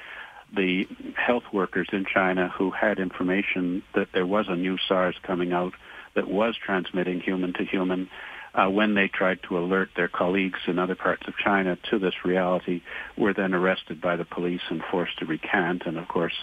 [0.55, 5.53] the health workers in China who had information that there was a new SARS coming
[5.53, 5.75] out
[6.15, 8.09] that was transmitting human to human
[8.55, 12.25] uh, when they tried to alert their colleagues in other parts of China to this
[12.25, 12.83] reality,
[13.17, 15.83] were then arrested by the police and forced to recant.
[15.87, 16.35] And of course,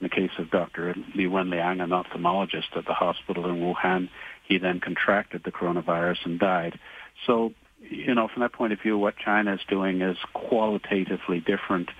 [0.00, 0.94] in the case of Dr.
[1.14, 4.08] Li Wenliang, an ophthalmologist at the hospital in Wuhan,
[4.46, 6.78] he then contracted the coronavirus and died.
[7.26, 11.90] So, you know, from that point of view, what China is doing is qualitatively different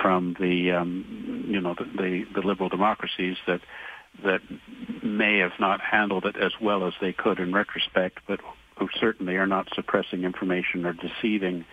[0.00, 3.60] from the, um, you know, the, the, the liberal democracies that
[4.24, 4.40] that
[5.02, 8.40] may have not handled it as well as they could in retrospect, but
[8.82, 11.64] who certainly are not suppressing information or deceiving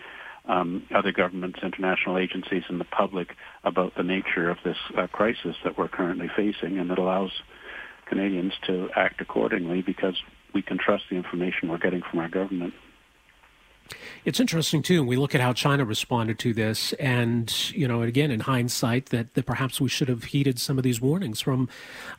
[0.47, 3.29] um, other governments, international agencies, and the public
[3.63, 7.31] about the nature of this uh, crisis that we're currently facing, and it allows
[8.07, 10.15] Canadians to act accordingly because
[10.53, 12.73] we can trust the information we're getting from our government.
[14.25, 15.03] It's interesting too.
[15.03, 19.33] We look at how China responded to this, and you know, again, in hindsight, that,
[19.33, 21.69] that perhaps we should have heeded some of these warnings from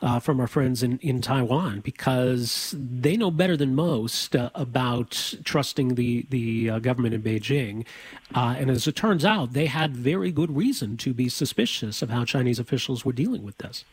[0.01, 5.35] uh, from our friends in, in Taiwan because they know better than most uh, about
[5.45, 7.87] trusting the the uh, government in Beijing,
[8.35, 12.11] uh, and as it turns out, they had very good reason to be suspicious of
[12.11, 13.85] how Chinese officials were dealing with this.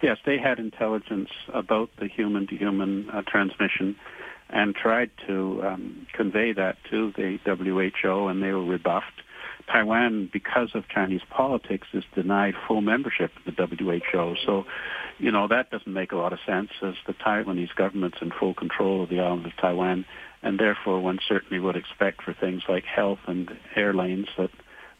[0.00, 3.96] Yes, they had intelligence about the human-to-human uh, transmission
[4.50, 9.22] and tried to um, convey that to the WHO, and they were rebuffed.
[9.70, 14.34] Taiwan, because of Chinese politics, is denied full membership of the WHO.
[14.46, 14.64] So,
[15.18, 18.54] you know, that doesn't make a lot of sense as the Taiwanese government's in full
[18.54, 20.06] control of the island of Taiwan,
[20.42, 24.50] and therefore one certainly would expect for things like health and airlines that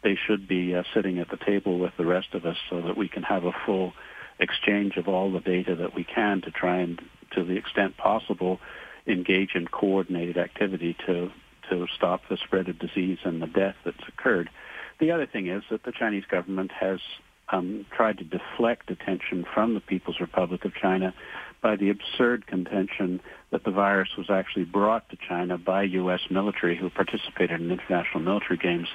[0.02, 2.96] they should be uh, sitting at the table with the rest of us so that
[2.96, 3.92] we can have a full
[4.38, 7.00] exchange of all the data that we can to try and,
[7.32, 8.60] to the extent possible,
[9.08, 11.30] engage in coordinated activity to
[11.70, 14.48] to stop the spread of disease and the death that's occurred.
[15.00, 16.98] The other thing is that the Chinese government has
[17.50, 21.14] um, tried to deflect attention from the People's Republic of China
[21.62, 26.20] by the absurd contention that the virus was actually brought to China by U.S.
[26.30, 28.88] military who participated in international military games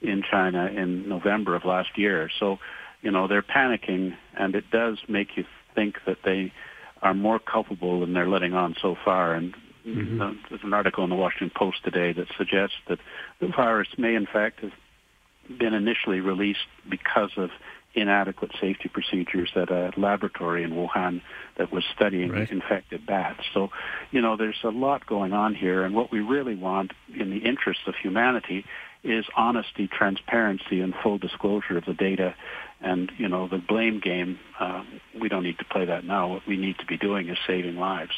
[0.00, 2.30] in China in November of last year.
[2.38, 2.58] So,
[3.02, 6.52] you know, they're panicking, and it does make you think that they
[7.02, 9.34] are more culpable than they're letting on so far.
[9.34, 9.54] And
[9.86, 10.20] mm-hmm.
[10.20, 12.98] uh, there's an article in the Washington Post today that suggests that
[13.40, 14.72] the virus may, in fact, have
[15.58, 17.50] been initially released because of
[17.94, 21.22] inadequate safety procedures at a laboratory in Wuhan
[21.56, 22.50] that was studying right.
[22.50, 23.40] infected bats.
[23.54, 23.70] So,
[24.10, 27.38] you know, there's a lot going on here, and what we really want in the
[27.38, 28.64] interest of humanity
[29.04, 32.34] is honesty, transparency, and full disclosure of the data.
[32.80, 34.84] And, you know, the blame game, uh,
[35.20, 36.28] we don't need to play that now.
[36.28, 38.14] What we need to be doing is saving lives.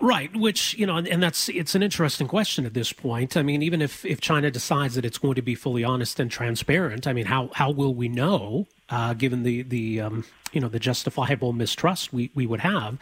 [0.00, 3.36] Right, which you know, and that's it's an interesting question at this point.
[3.36, 6.30] I mean, even if if China decides that it's going to be fully honest and
[6.30, 10.68] transparent, I mean, how how will we know, uh, given the the um, you know
[10.68, 12.98] the justifiable mistrust we we would have,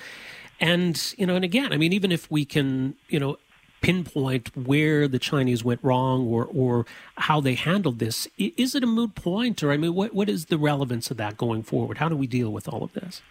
[0.60, 3.38] and you know, and again, I mean, even if we can you know
[3.82, 8.86] pinpoint where the Chinese went wrong or or how they handled this, is it a
[8.86, 11.98] moot point, or I mean, what what is the relevance of that going forward?
[11.98, 13.22] How do we deal with all of this?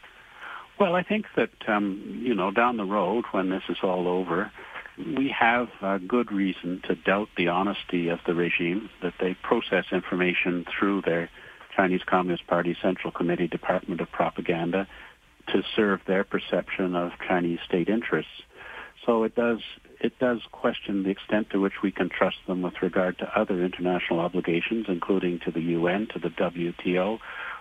[0.79, 4.51] Well, I think that um, you know down the road when this is all over,
[4.97, 9.85] we have uh, good reason to doubt the honesty of the regime, that they process
[9.91, 11.29] information through their
[11.75, 14.87] Chinese Communist Party Central Committee Department of Propaganda
[15.47, 18.43] to serve their perception of Chinese state interests.
[19.05, 19.59] So it does
[20.01, 23.63] it does question the extent to which we can trust them with regard to other
[23.63, 27.19] international obligations, including to the UN, to the WTO,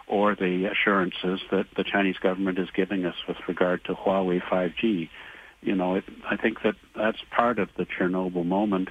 [0.09, 5.11] or the assurances that the Chinese government is giving us with regard to Huawei 5G.
[5.61, 8.89] You know, it, I think that that's part of the Chernobyl moment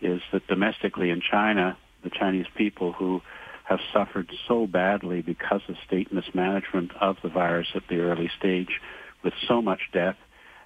[0.00, 3.20] is that domestically in China, the Chinese people who
[3.64, 8.80] have suffered so badly because of state mismanagement of the virus at the early stage
[9.24, 10.16] with so much death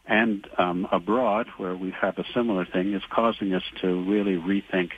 [0.07, 4.91] and um, abroad, where we have a similar thing, is causing us to really rethink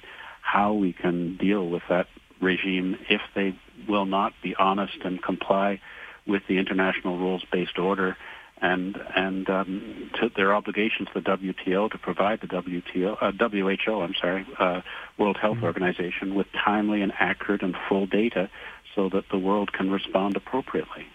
[0.43, 2.07] how we can deal with that
[2.41, 5.81] regime if they will not be honest and comply
[6.27, 8.17] with the international rules-based order
[8.61, 14.01] and and um, to their obligations to the WTO to provide the WTO uh, WHO
[14.01, 14.81] I'm sorry uh,
[15.17, 15.65] World Health mm-hmm.
[15.65, 18.51] Organization with timely and accurate and full data
[18.95, 21.07] so that the world can respond appropriately.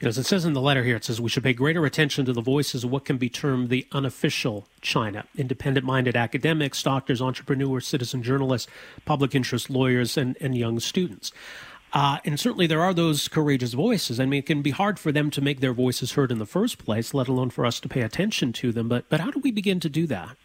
[0.00, 2.32] As it says in the letter here, it says we should pay greater attention to
[2.32, 7.86] the voices of what can be termed the unofficial China independent minded academics, doctors, entrepreneurs,
[7.86, 8.70] citizen journalists,
[9.04, 11.32] public interest lawyers, and, and young students.
[11.92, 14.20] Uh, and certainly there are those courageous voices.
[14.20, 16.46] I mean, it can be hard for them to make their voices heard in the
[16.46, 18.88] first place, let alone for us to pay attention to them.
[18.88, 20.36] But, but how do we begin to do that?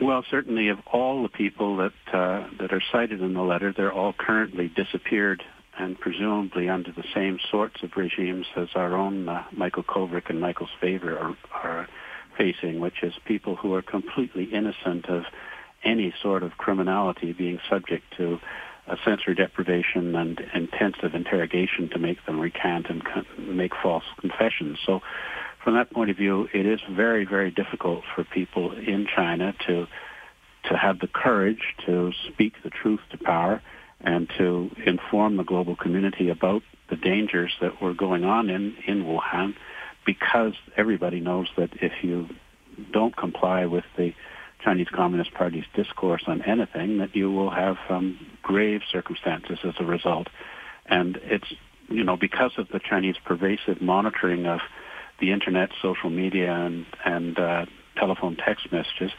[0.00, 3.92] Well, certainly, of all the people that uh, that are cited in the letter, they're
[3.92, 5.42] all currently disappeared
[5.78, 10.40] and presumably under the same sorts of regimes as our own uh, Michael Kovrig and
[10.40, 11.88] Michael Spavor are, are
[12.36, 15.24] facing, which is people who are completely innocent of
[15.84, 18.38] any sort of criminality being subject to
[19.04, 23.02] sensory deprivation and intensive interrogation to make them recant and
[23.38, 24.78] make false confessions.
[24.86, 25.00] So
[25.62, 29.86] from that point of view, it is very, very difficult for people in China to
[30.70, 33.62] to have the courage to speak the truth to power
[34.00, 39.04] and to inform the global community about the dangers that were going on in, in
[39.04, 39.54] Wuhan
[40.04, 42.28] because everybody knows that if you
[42.92, 44.14] don't comply with the
[44.62, 49.84] Chinese Communist Party's discourse on anything, that you will have um, grave circumstances as a
[49.84, 50.28] result.
[50.86, 51.52] And it's,
[51.88, 54.60] you know, because of the Chinese pervasive monitoring of
[55.20, 57.66] the internet, social media, and, and uh,
[57.96, 59.10] telephone text messages,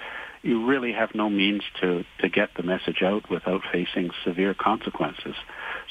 [0.41, 5.35] you really have no means to, to get the message out without facing severe consequences.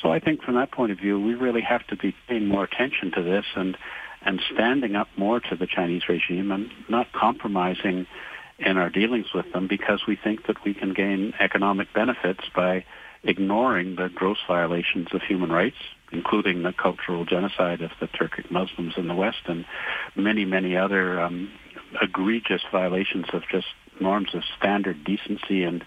[0.02, 2.64] So I think from that point of view, we really have to be paying more
[2.64, 3.76] attention to this and,
[4.22, 8.06] and standing up more to the Chinese regime and not compromising
[8.58, 12.84] in our dealings with them because we think that we can gain economic benefits by
[13.24, 15.76] ignoring the gross violations of human rights,
[16.12, 19.64] including the cultural genocide of the Turkic Muslims in the West and
[20.14, 21.50] many, many other um,
[22.00, 23.66] egregious violations of just
[24.00, 25.84] norms of standard decency and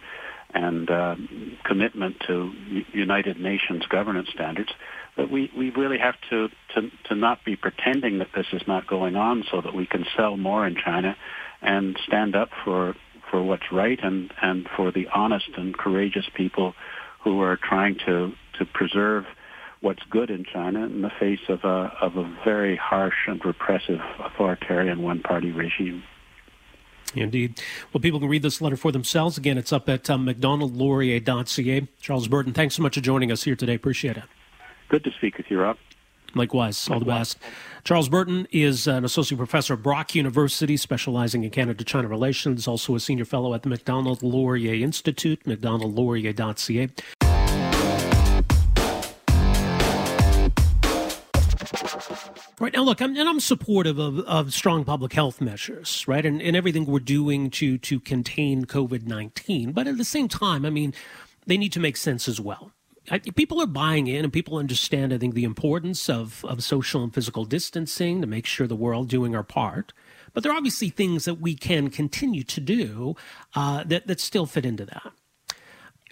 [0.51, 1.15] and uh,
[1.63, 2.51] commitment to
[2.91, 4.71] United Nations governance standards,
[5.15, 8.87] that we, we really have to, to, to not be pretending that this is not
[8.87, 11.15] going on so that we can sell more in China
[11.61, 12.95] and stand up for,
[13.29, 16.73] for what's right and, and for the honest and courageous people
[17.23, 19.25] who are trying to, to preserve
[19.81, 23.99] what's good in China in the face of a, of a very harsh and repressive
[24.19, 26.03] authoritarian one-party regime.
[27.15, 27.61] Indeed.
[27.91, 29.37] Well, people can read this letter for themselves.
[29.37, 31.87] Again, it's up at um, macdonaldlaurier.ca.
[32.01, 33.75] Charles Burton, thanks so much for joining us here today.
[33.75, 34.23] Appreciate it.
[34.89, 35.77] Good to speak with you, Rob.
[36.35, 37.39] Likewise, all the best.
[37.83, 42.93] Charles Burton is an associate professor at Brock University, specializing in Canada China relations, also
[42.95, 46.89] a senior fellow at the Macdonald Laurier Institute, macdonaldlaurier.ca.
[52.59, 56.41] Right now, look, I'm, and I'm supportive of, of strong public health measures, right, and,
[56.41, 59.71] and everything we're doing to to contain COVID nineteen.
[59.71, 60.93] But at the same time, I mean,
[61.45, 62.73] they need to make sense as well.
[63.09, 65.13] I, people are buying in, and people understand.
[65.13, 69.05] I think the importance of of social and physical distancing to make sure the all
[69.05, 69.93] doing our part.
[70.33, 73.15] But there are obviously things that we can continue to do
[73.55, 75.13] uh, that that still fit into that.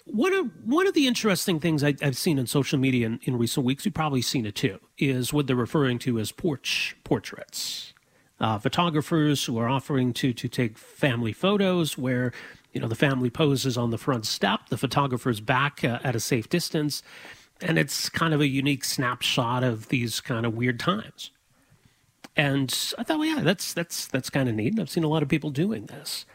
[0.10, 3.38] One of one of the interesting things I, have seen in social media in, in,
[3.38, 7.94] recent weeks, you've probably seen it too, is what they're referring to as porch portraits.
[8.40, 12.32] Uh, photographers who are offering to to take family photos where
[12.72, 16.20] you know the family poses on the front step, the photographer's back uh, at a
[16.22, 17.04] safe distance,
[17.60, 21.32] and it's kind of a unique snapshot of these kind of weird times.
[22.38, 24.80] And I thought, well, yeah, that's that's that's kind of neat.
[24.80, 26.26] I've seen a lot of people doing this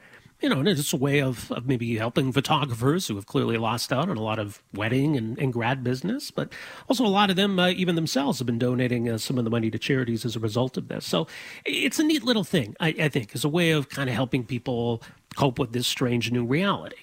[0.42, 3.92] you know, and it's a way of, of maybe helping photographers who have clearly lost
[3.92, 6.52] out on a lot of wedding and, and grad business, but
[6.88, 9.50] also a lot of them, uh, even themselves, have been donating uh, some of the
[9.50, 11.06] money to charities as a result of this.
[11.06, 11.28] So
[11.64, 14.44] it's a neat little thing, I, I think, as a way of kind of helping
[14.44, 15.02] people
[15.36, 16.96] cope with this strange new reality.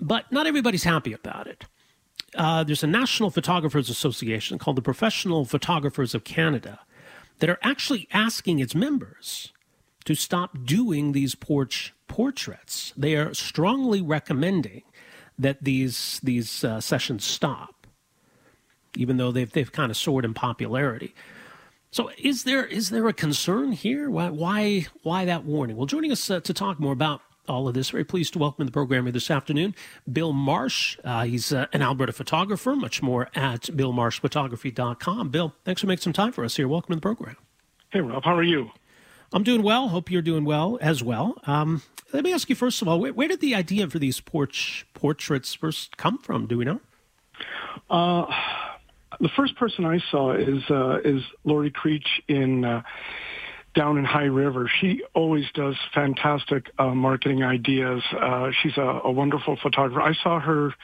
[0.00, 1.64] But not everybody's happy about it.
[2.34, 6.80] Uh, there's a National Photographers Association called the Professional Photographers of Canada
[7.40, 9.52] that are actually asking its members
[10.04, 12.92] to stop doing these porch portraits.
[12.96, 14.82] They are strongly recommending
[15.38, 17.86] that these these uh, sessions stop,
[18.96, 21.14] even though they've they've kind of soared in popularity.
[21.90, 24.10] So, is there is there a concern here?
[24.10, 25.76] Why why why that warning?
[25.76, 27.90] Well, joining us uh, to talk more about all of this.
[27.90, 29.74] Very pleased to welcome in the program here this afternoon
[30.10, 30.98] Bill Marsh.
[31.04, 35.28] Uh, he's uh, an Alberta photographer, much more at billmarshphotography.com.
[35.30, 36.68] Bill, thanks for making some time for us here.
[36.68, 37.36] Welcome to the program.
[37.90, 38.70] Hey, Rob, how are you?
[39.32, 39.88] I'm doing well.
[39.88, 41.38] Hope you're doing well as well.
[41.46, 44.20] Um, let me ask you first of all, where, where, did the idea for these
[44.20, 46.46] porch portraits first come from?
[46.46, 46.80] Do we know?
[47.88, 48.26] Uh,
[49.20, 52.82] the first person I saw is uh, is Lori Creech in uh,
[53.74, 54.70] down in High River.
[54.80, 58.02] She always does fantastic uh, marketing ideas.
[58.12, 60.02] Uh, she's a, a, wonderful photographer.
[60.02, 60.74] I saw her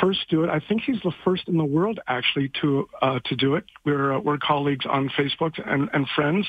[0.00, 0.50] first do it.
[0.50, 3.64] I think she's the first in the world actually to uh, to do it.
[3.84, 6.46] We're uh, we're colleagues on Facebook and, and friends.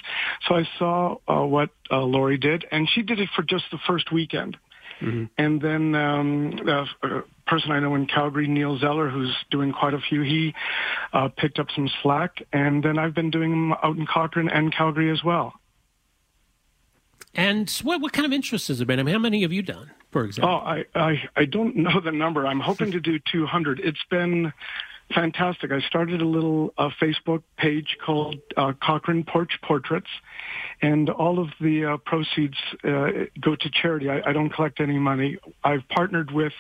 [0.48, 3.80] So I saw uh, what uh, Lori did, and she did it for just the
[3.88, 4.58] first weekend.
[5.02, 5.26] Mm-hmm.
[5.38, 10.00] And then um, a person I know in Calgary, Neil Zeller, who's doing quite a
[10.00, 10.54] few, he
[11.14, 12.44] uh, picked up some slack.
[12.52, 15.54] And then I've been doing them out in Cochrane and Calgary as well.
[17.36, 19.00] And what what kind of interest has there been?
[19.00, 20.50] I mean, how many have you done, for example?
[20.52, 22.46] Oh, I, I, I don't know the number.
[22.48, 23.80] I'm hoping to do 200.
[23.80, 24.52] It's been
[25.14, 25.72] fantastic.
[25.72, 30.10] I started a little uh, Facebook page called uh, Cochrane Porch Portraits,
[30.82, 33.10] and all of the uh, proceeds uh,
[33.40, 34.10] go to charity.
[34.10, 35.38] I, I don't collect any money.
[35.64, 36.54] I've partnered with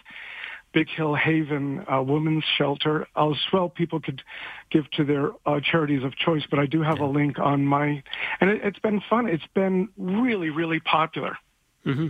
[0.71, 3.69] Big Hill Haven uh, Women's Shelter as well.
[3.69, 4.21] People could
[4.69, 7.05] give to their uh, charities of choice, but I do have yeah.
[7.05, 8.03] a link on my,
[8.39, 9.27] and it, has been fun.
[9.27, 11.37] It's been really, really popular.
[11.85, 12.07] Mm-hmm.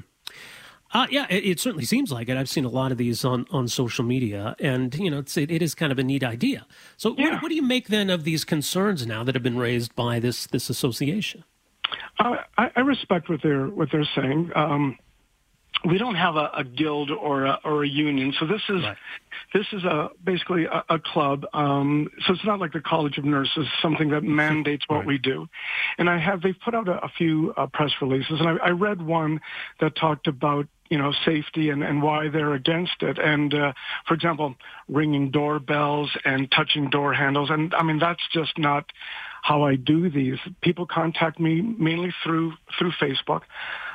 [0.91, 2.37] Uh, yeah, it, it, certainly seems like it.
[2.37, 5.51] I've seen a lot of these on, on social media, and you know, it's, it,
[5.51, 6.65] it is kind of a neat idea.
[6.97, 7.33] So, yeah.
[7.33, 10.19] what, what, do you make then of these concerns now that have been raised by
[10.19, 11.43] this this association?
[12.17, 14.51] Uh, I, I, respect what they're what they're saying.
[14.55, 14.97] Um,
[15.85, 18.97] we don't have a, a guild or a, or a union, so this is right.
[19.53, 21.45] this is a basically a, a club.
[21.53, 25.07] Um, so it's not like the College of Nurses, something that mandates what right.
[25.07, 25.47] we do.
[25.97, 28.69] And I have they've put out a, a few uh, press releases, and I, I
[28.71, 29.39] read one
[29.79, 33.17] that talked about you know safety and, and why they're against it.
[33.17, 33.73] And uh,
[34.07, 34.55] for example,
[34.87, 38.91] ringing doorbells and touching door handles, and I mean that's just not
[39.49, 40.37] how I do these.
[40.61, 43.41] People contact me mainly through through Facebook.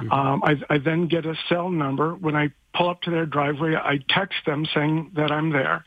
[0.00, 0.10] Mm-hmm.
[0.10, 3.76] Um, I, I then get a cell number when I pull up to their driveway.
[3.76, 5.84] I text them saying that I'm there.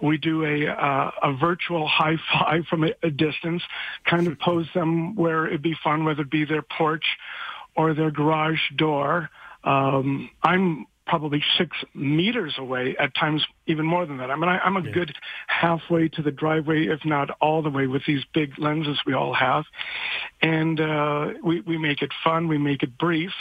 [0.00, 3.64] We do a uh, a virtual high five from a, a distance,
[4.04, 7.04] kind of pose them where it'd be fun, whether it be their porch
[7.74, 9.30] or their garage door.
[9.64, 14.30] Um, I'm probably six meters away, at times even more than that.
[14.30, 14.92] I mean, I, am a yeah.
[14.92, 19.14] good halfway to the driveway, if not all the way, with these big lenses we
[19.14, 19.64] all have.
[20.40, 23.32] And uh, we, we make it fun, we make it brief.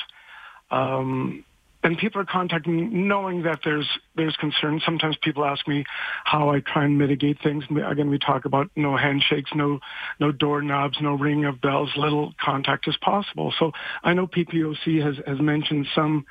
[0.72, 1.43] Um,
[1.84, 4.82] and people are contacting me knowing that there's there's concern.
[4.84, 5.86] Sometimes people ask me
[6.23, 7.63] how I try and mitigate things.
[7.69, 9.80] Again, we talk about no handshakes, no
[10.19, 13.53] no doorknobs, no ringing of bells, little contact as possible.
[13.59, 13.71] So
[14.03, 16.25] I know PPOC has has mentioned some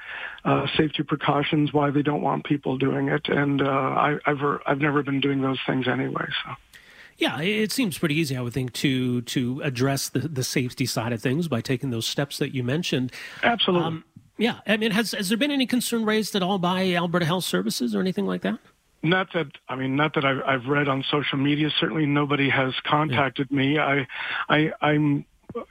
[0.45, 4.81] uh, safety precautions why they don't want people doing it, and uh, I, I've I've
[4.81, 6.27] never been doing those things anyway.
[6.45, 6.53] So.
[7.19, 11.13] Yeah, it seems pretty easy, I would think, to to address the, the safety side
[11.13, 13.11] of things by taking those steps that you mentioned.
[13.43, 13.87] Absolutely.
[13.87, 14.05] Um,
[14.39, 17.45] yeah, I mean, has has there been any concern raised at all by Alberta Health
[17.45, 18.59] Services or anything like that?
[19.03, 21.71] Not that I mean, not that I've, I've read on social media.
[21.81, 23.57] Certainly, nobody has contacted yeah.
[23.57, 23.79] me.
[23.79, 24.07] I,
[24.49, 25.25] I, I'm,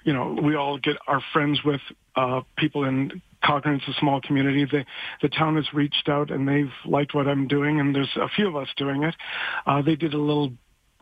[0.04, 1.82] you know, we all get our friends with
[2.16, 3.76] uh, people in Cochrane.
[3.76, 4.66] It's a small community.
[4.66, 4.86] The
[5.22, 8.48] the town has reached out and they've liked what I'm doing, and there's a few
[8.48, 9.16] of us doing it.
[9.66, 10.54] Uh, they did a little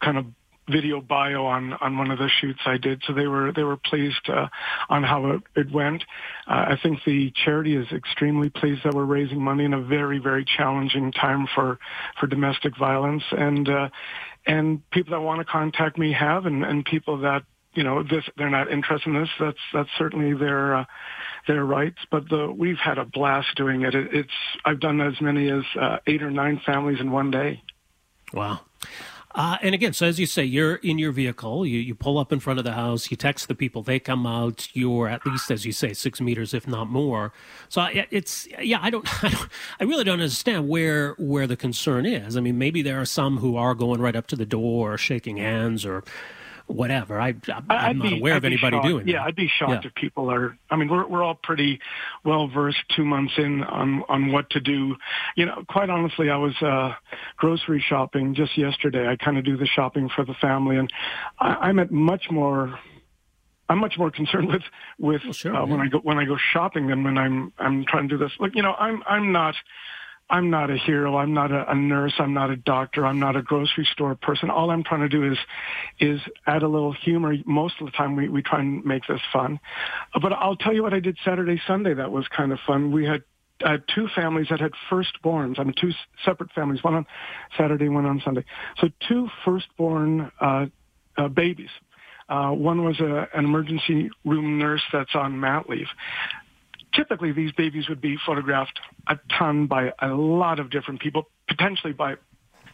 [0.02, 0.26] kind of
[0.70, 3.78] video bio on on one of the shoots I did, so they were they were
[3.78, 4.48] pleased uh,
[4.90, 6.04] on how it, it went.
[6.48, 10.20] Uh, I think the charity is extremely pleased that we're raising money in a very
[10.20, 11.80] very challenging time for
[12.20, 13.90] for domestic violence, and uh,
[14.46, 17.44] and people that want to contact me have, and and people that
[17.74, 19.30] you know this they're not interested in this.
[19.40, 20.76] That's that's certainly their.
[20.76, 20.86] Uh,
[21.46, 23.94] their rights, but the, we've had a blast doing it.
[23.94, 24.32] it it's
[24.64, 27.62] I've done as many as uh, eight or nine families in one day.
[28.34, 28.62] Wow.
[29.36, 32.32] Uh, and again, so as you say, you're in your vehicle, you, you pull up
[32.32, 35.50] in front of the house, you text the people, they come out, you're at least,
[35.50, 37.34] as you say, six meters, if not more.
[37.68, 42.06] So it's, yeah, I don't, I don't, I really don't understand where, where the concern
[42.06, 42.38] is.
[42.38, 44.98] I mean, maybe there are some who are going right up to the door or
[44.98, 46.04] shaking hands or,
[46.68, 47.20] whatever.
[47.20, 47.36] I,
[47.70, 49.08] I am not be, aware I'd of anybody doing.
[49.08, 49.28] Yeah, that.
[49.28, 49.90] I'd be shocked yeah.
[49.90, 50.58] if people are.
[50.70, 51.80] I mean, we're we're all pretty
[52.24, 54.96] well versed two months in on on what to do.
[55.36, 56.94] You know, quite honestly, I was uh,
[57.38, 59.08] grocery shopping just yesterday.
[59.08, 60.92] I kind of do the shopping for the family, and
[61.40, 62.80] I, I'm at much more
[63.70, 64.64] I'm much more concerned with
[65.00, 67.86] with well, sure, uh, when I go when I go shopping than when I'm I'm
[67.86, 68.32] trying to do this.
[68.40, 69.56] Look, you know, I'm I'm not
[70.34, 71.16] I'm not a hero.
[71.18, 72.14] I'm not a, a nurse.
[72.18, 73.06] I'm not a doctor.
[73.06, 74.50] I'm not a grocery store person.
[74.50, 75.38] All I'm trying to do is
[76.00, 77.36] is add a little humor.
[77.46, 79.60] Most of the time, we we try and make this fun.
[80.20, 81.94] But I'll tell you what I did Saturday, Sunday.
[81.94, 82.92] That was kind of fun.
[82.92, 83.24] We had
[83.64, 85.60] I two families that had firstborns.
[85.60, 85.92] I mean, two
[86.26, 87.06] separate families, one on
[87.56, 88.44] Saturday, one on Sunday.
[88.80, 90.66] So two firstborn uh,
[91.16, 91.70] uh, babies.
[92.28, 95.88] Uh, one was a, an emergency room nurse that's on mat leave.
[96.96, 101.94] Typically, these babies would be photographed a ton by a lot of different people, potentially
[101.94, 102.16] by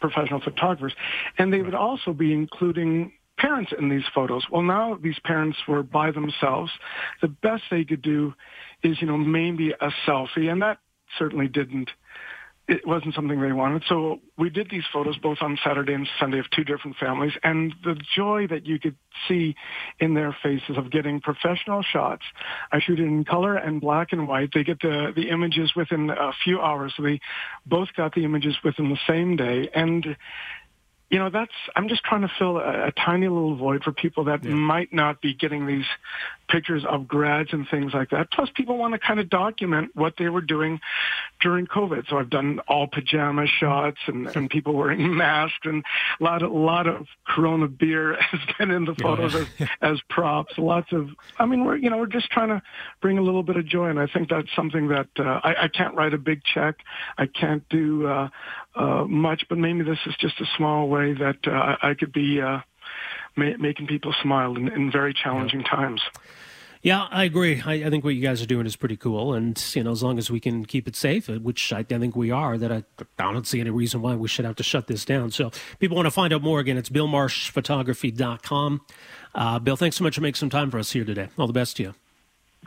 [0.00, 0.94] professional photographers,
[1.38, 4.44] and they would also be including parents in these photos.
[4.50, 6.70] Well, now these parents were by themselves.
[7.22, 8.34] The best they could do
[8.82, 10.78] is, you know, maybe a selfie, and that
[11.18, 11.90] certainly didn't
[12.70, 13.82] it wasn't something they wanted.
[13.88, 17.74] So we did these photos both on Saturday and Sunday of two different families, and
[17.84, 18.96] the joy that you could
[19.28, 19.56] see
[19.98, 22.22] in their faces of getting professional shots.
[22.72, 24.50] I shoot it in color and black and white.
[24.54, 26.94] They get the the images within a few hours.
[26.96, 27.20] So they
[27.66, 30.16] both got the images within the same day, and
[31.10, 34.24] you know, that's, I'm just trying to fill a, a tiny little void for people
[34.24, 34.54] that yeah.
[34.54, 35.86] might not be getting these
[36.48, 38.30] pictures of grads and things like that.
[38.30, 40.80] Plus people want to kind of document what they were doing
[41.40, 42.08] during COVID.
[42.08, 45.84] So I've done all pajama shots and, and people wearing masks and
[46.20, 49.40] a lot of, a lot of Corona beer has been in the photos yeah.
[49.58, 50.54] as, as props.
[50.58, 51.08] Lots of,
[51.38, 52.62] I mean, we're, you know, we're just trying to
[53.00, 53.88] bring a little bit of joy.
[53.88, 56.76] And I think that's something that, uh, I, I can't write a big check.
[57.18, 58.28] I can't do, uh,
[58.74, 62.40] uh, much, but maybe this is just a small way that uh, I could be
[62.40, 62.60] uh,
[63.36, 65.70] ma- making people smile in, in very challenging yeah.
[65.70, 66.02] times.
[66.82, 67.60] Yeah, I agree.
[67.64, 70.02] I, I, think what you guys are doing is pretty cool, and you know, as
[70.02, 72.72] long as we can keep it safe, uh, which I, I think we are, that
[72.72, 72.84] I,
[73.18, 75.30] I, don't see any reason why we should have to shut this down.
[75.30, 76.78] So, people want to find out more again.
[76.78, 78.80] It's BillMarshPhotography.com.
[79.34, 81.28] Uh, Bill, thanks so much for making some time for us here today.
[81.36, 81.94] All the best to you.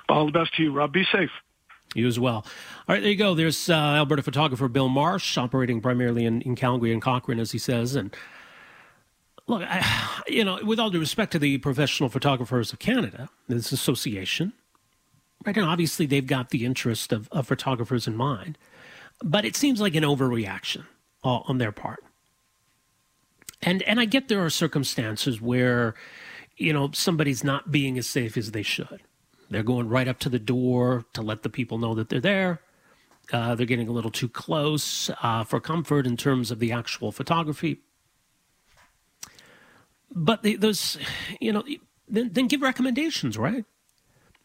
[0.09, 0.93] All the best to you, Rob.
[0.93, 1.31] Be safe.
[1.93, 2.45] You as well.
[2.87, 3.35] All right, there you go.
[3.35, 7.59] There's uh, Alberta photographer Bill Marsh, operating primarily in, in Calgary and Cochrane, as he
[7.59, 7.95] says.
[7.95, 8.15] And
[9.47, 13.71] look, I, you know, with all due respect to the Professional Photographers of Canada, this
[13.71, 14.53] association,
[15.45, 15.55] right?
[15.55, 18.57] And obviously they've got the interest of, of photographers in mind,
[19.21, 20.85] but it seems like an overreaction
[21.23, 22.03] on their part.
[23.61, 25.95] And and I get there are circumstances where,
[26.57, 28.99] you know, somebody's not being as safe as they should
[29.53, 32.59] they're going right up to the door to let the people know that they're there.
[33.31, 37.11] Uh, they're getting a little too close uh, for comfort in terms of the actual
[37.11, 37.79] photography.
[40.11, 40.97] But they, those,
[41.39, 41.63] you know,
[42.07, 43.65] then, then give recommendations, right?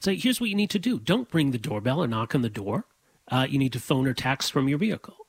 [0.00, 0.98] Say, here's what you need to do.
[0.98, 2.86] Don't ring the doorbell or knock on the door.
[3.26, 5.26] Uh, you need to phone or text from your vehicle.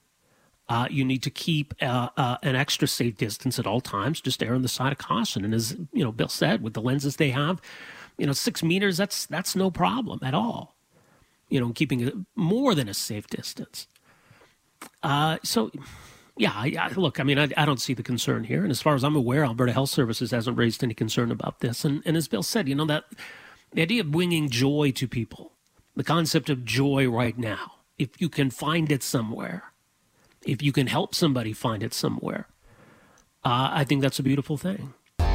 [0.70, 4.22] Uh, you need to keep uh, uh, an extra safe distance at all times.
[4.22, 5.44] Just err on the side of caution.
[5.44, 7.60] And as you know, Bill said, with the lenses they have,
[8.20, 10.76] you know, six meters, that's, that's no problem at all.
[11.50, 13.88] You know, keeping it more than a safe distance.
[15.02, 15.72] Uh, so,
[16.38, 18.62] yeah, I, I, look, I mean, I, I, don't see the concern here.
[18.62, 21.84] And as far as I'm aware, Alberta Health Services hasn't raised any concern about this.
[21.84, 23.06] And, and as Bill said, you know, that
[23.72, 25.54] the idea of bringing joy to people,
[25.96, 29.64] the concept of joy right now, if you can find it somewhere,
[30.46, 32.48] if you can help somebody find it somewhere,
[33.44, 34.94] uh, I think that's a beautiful thing.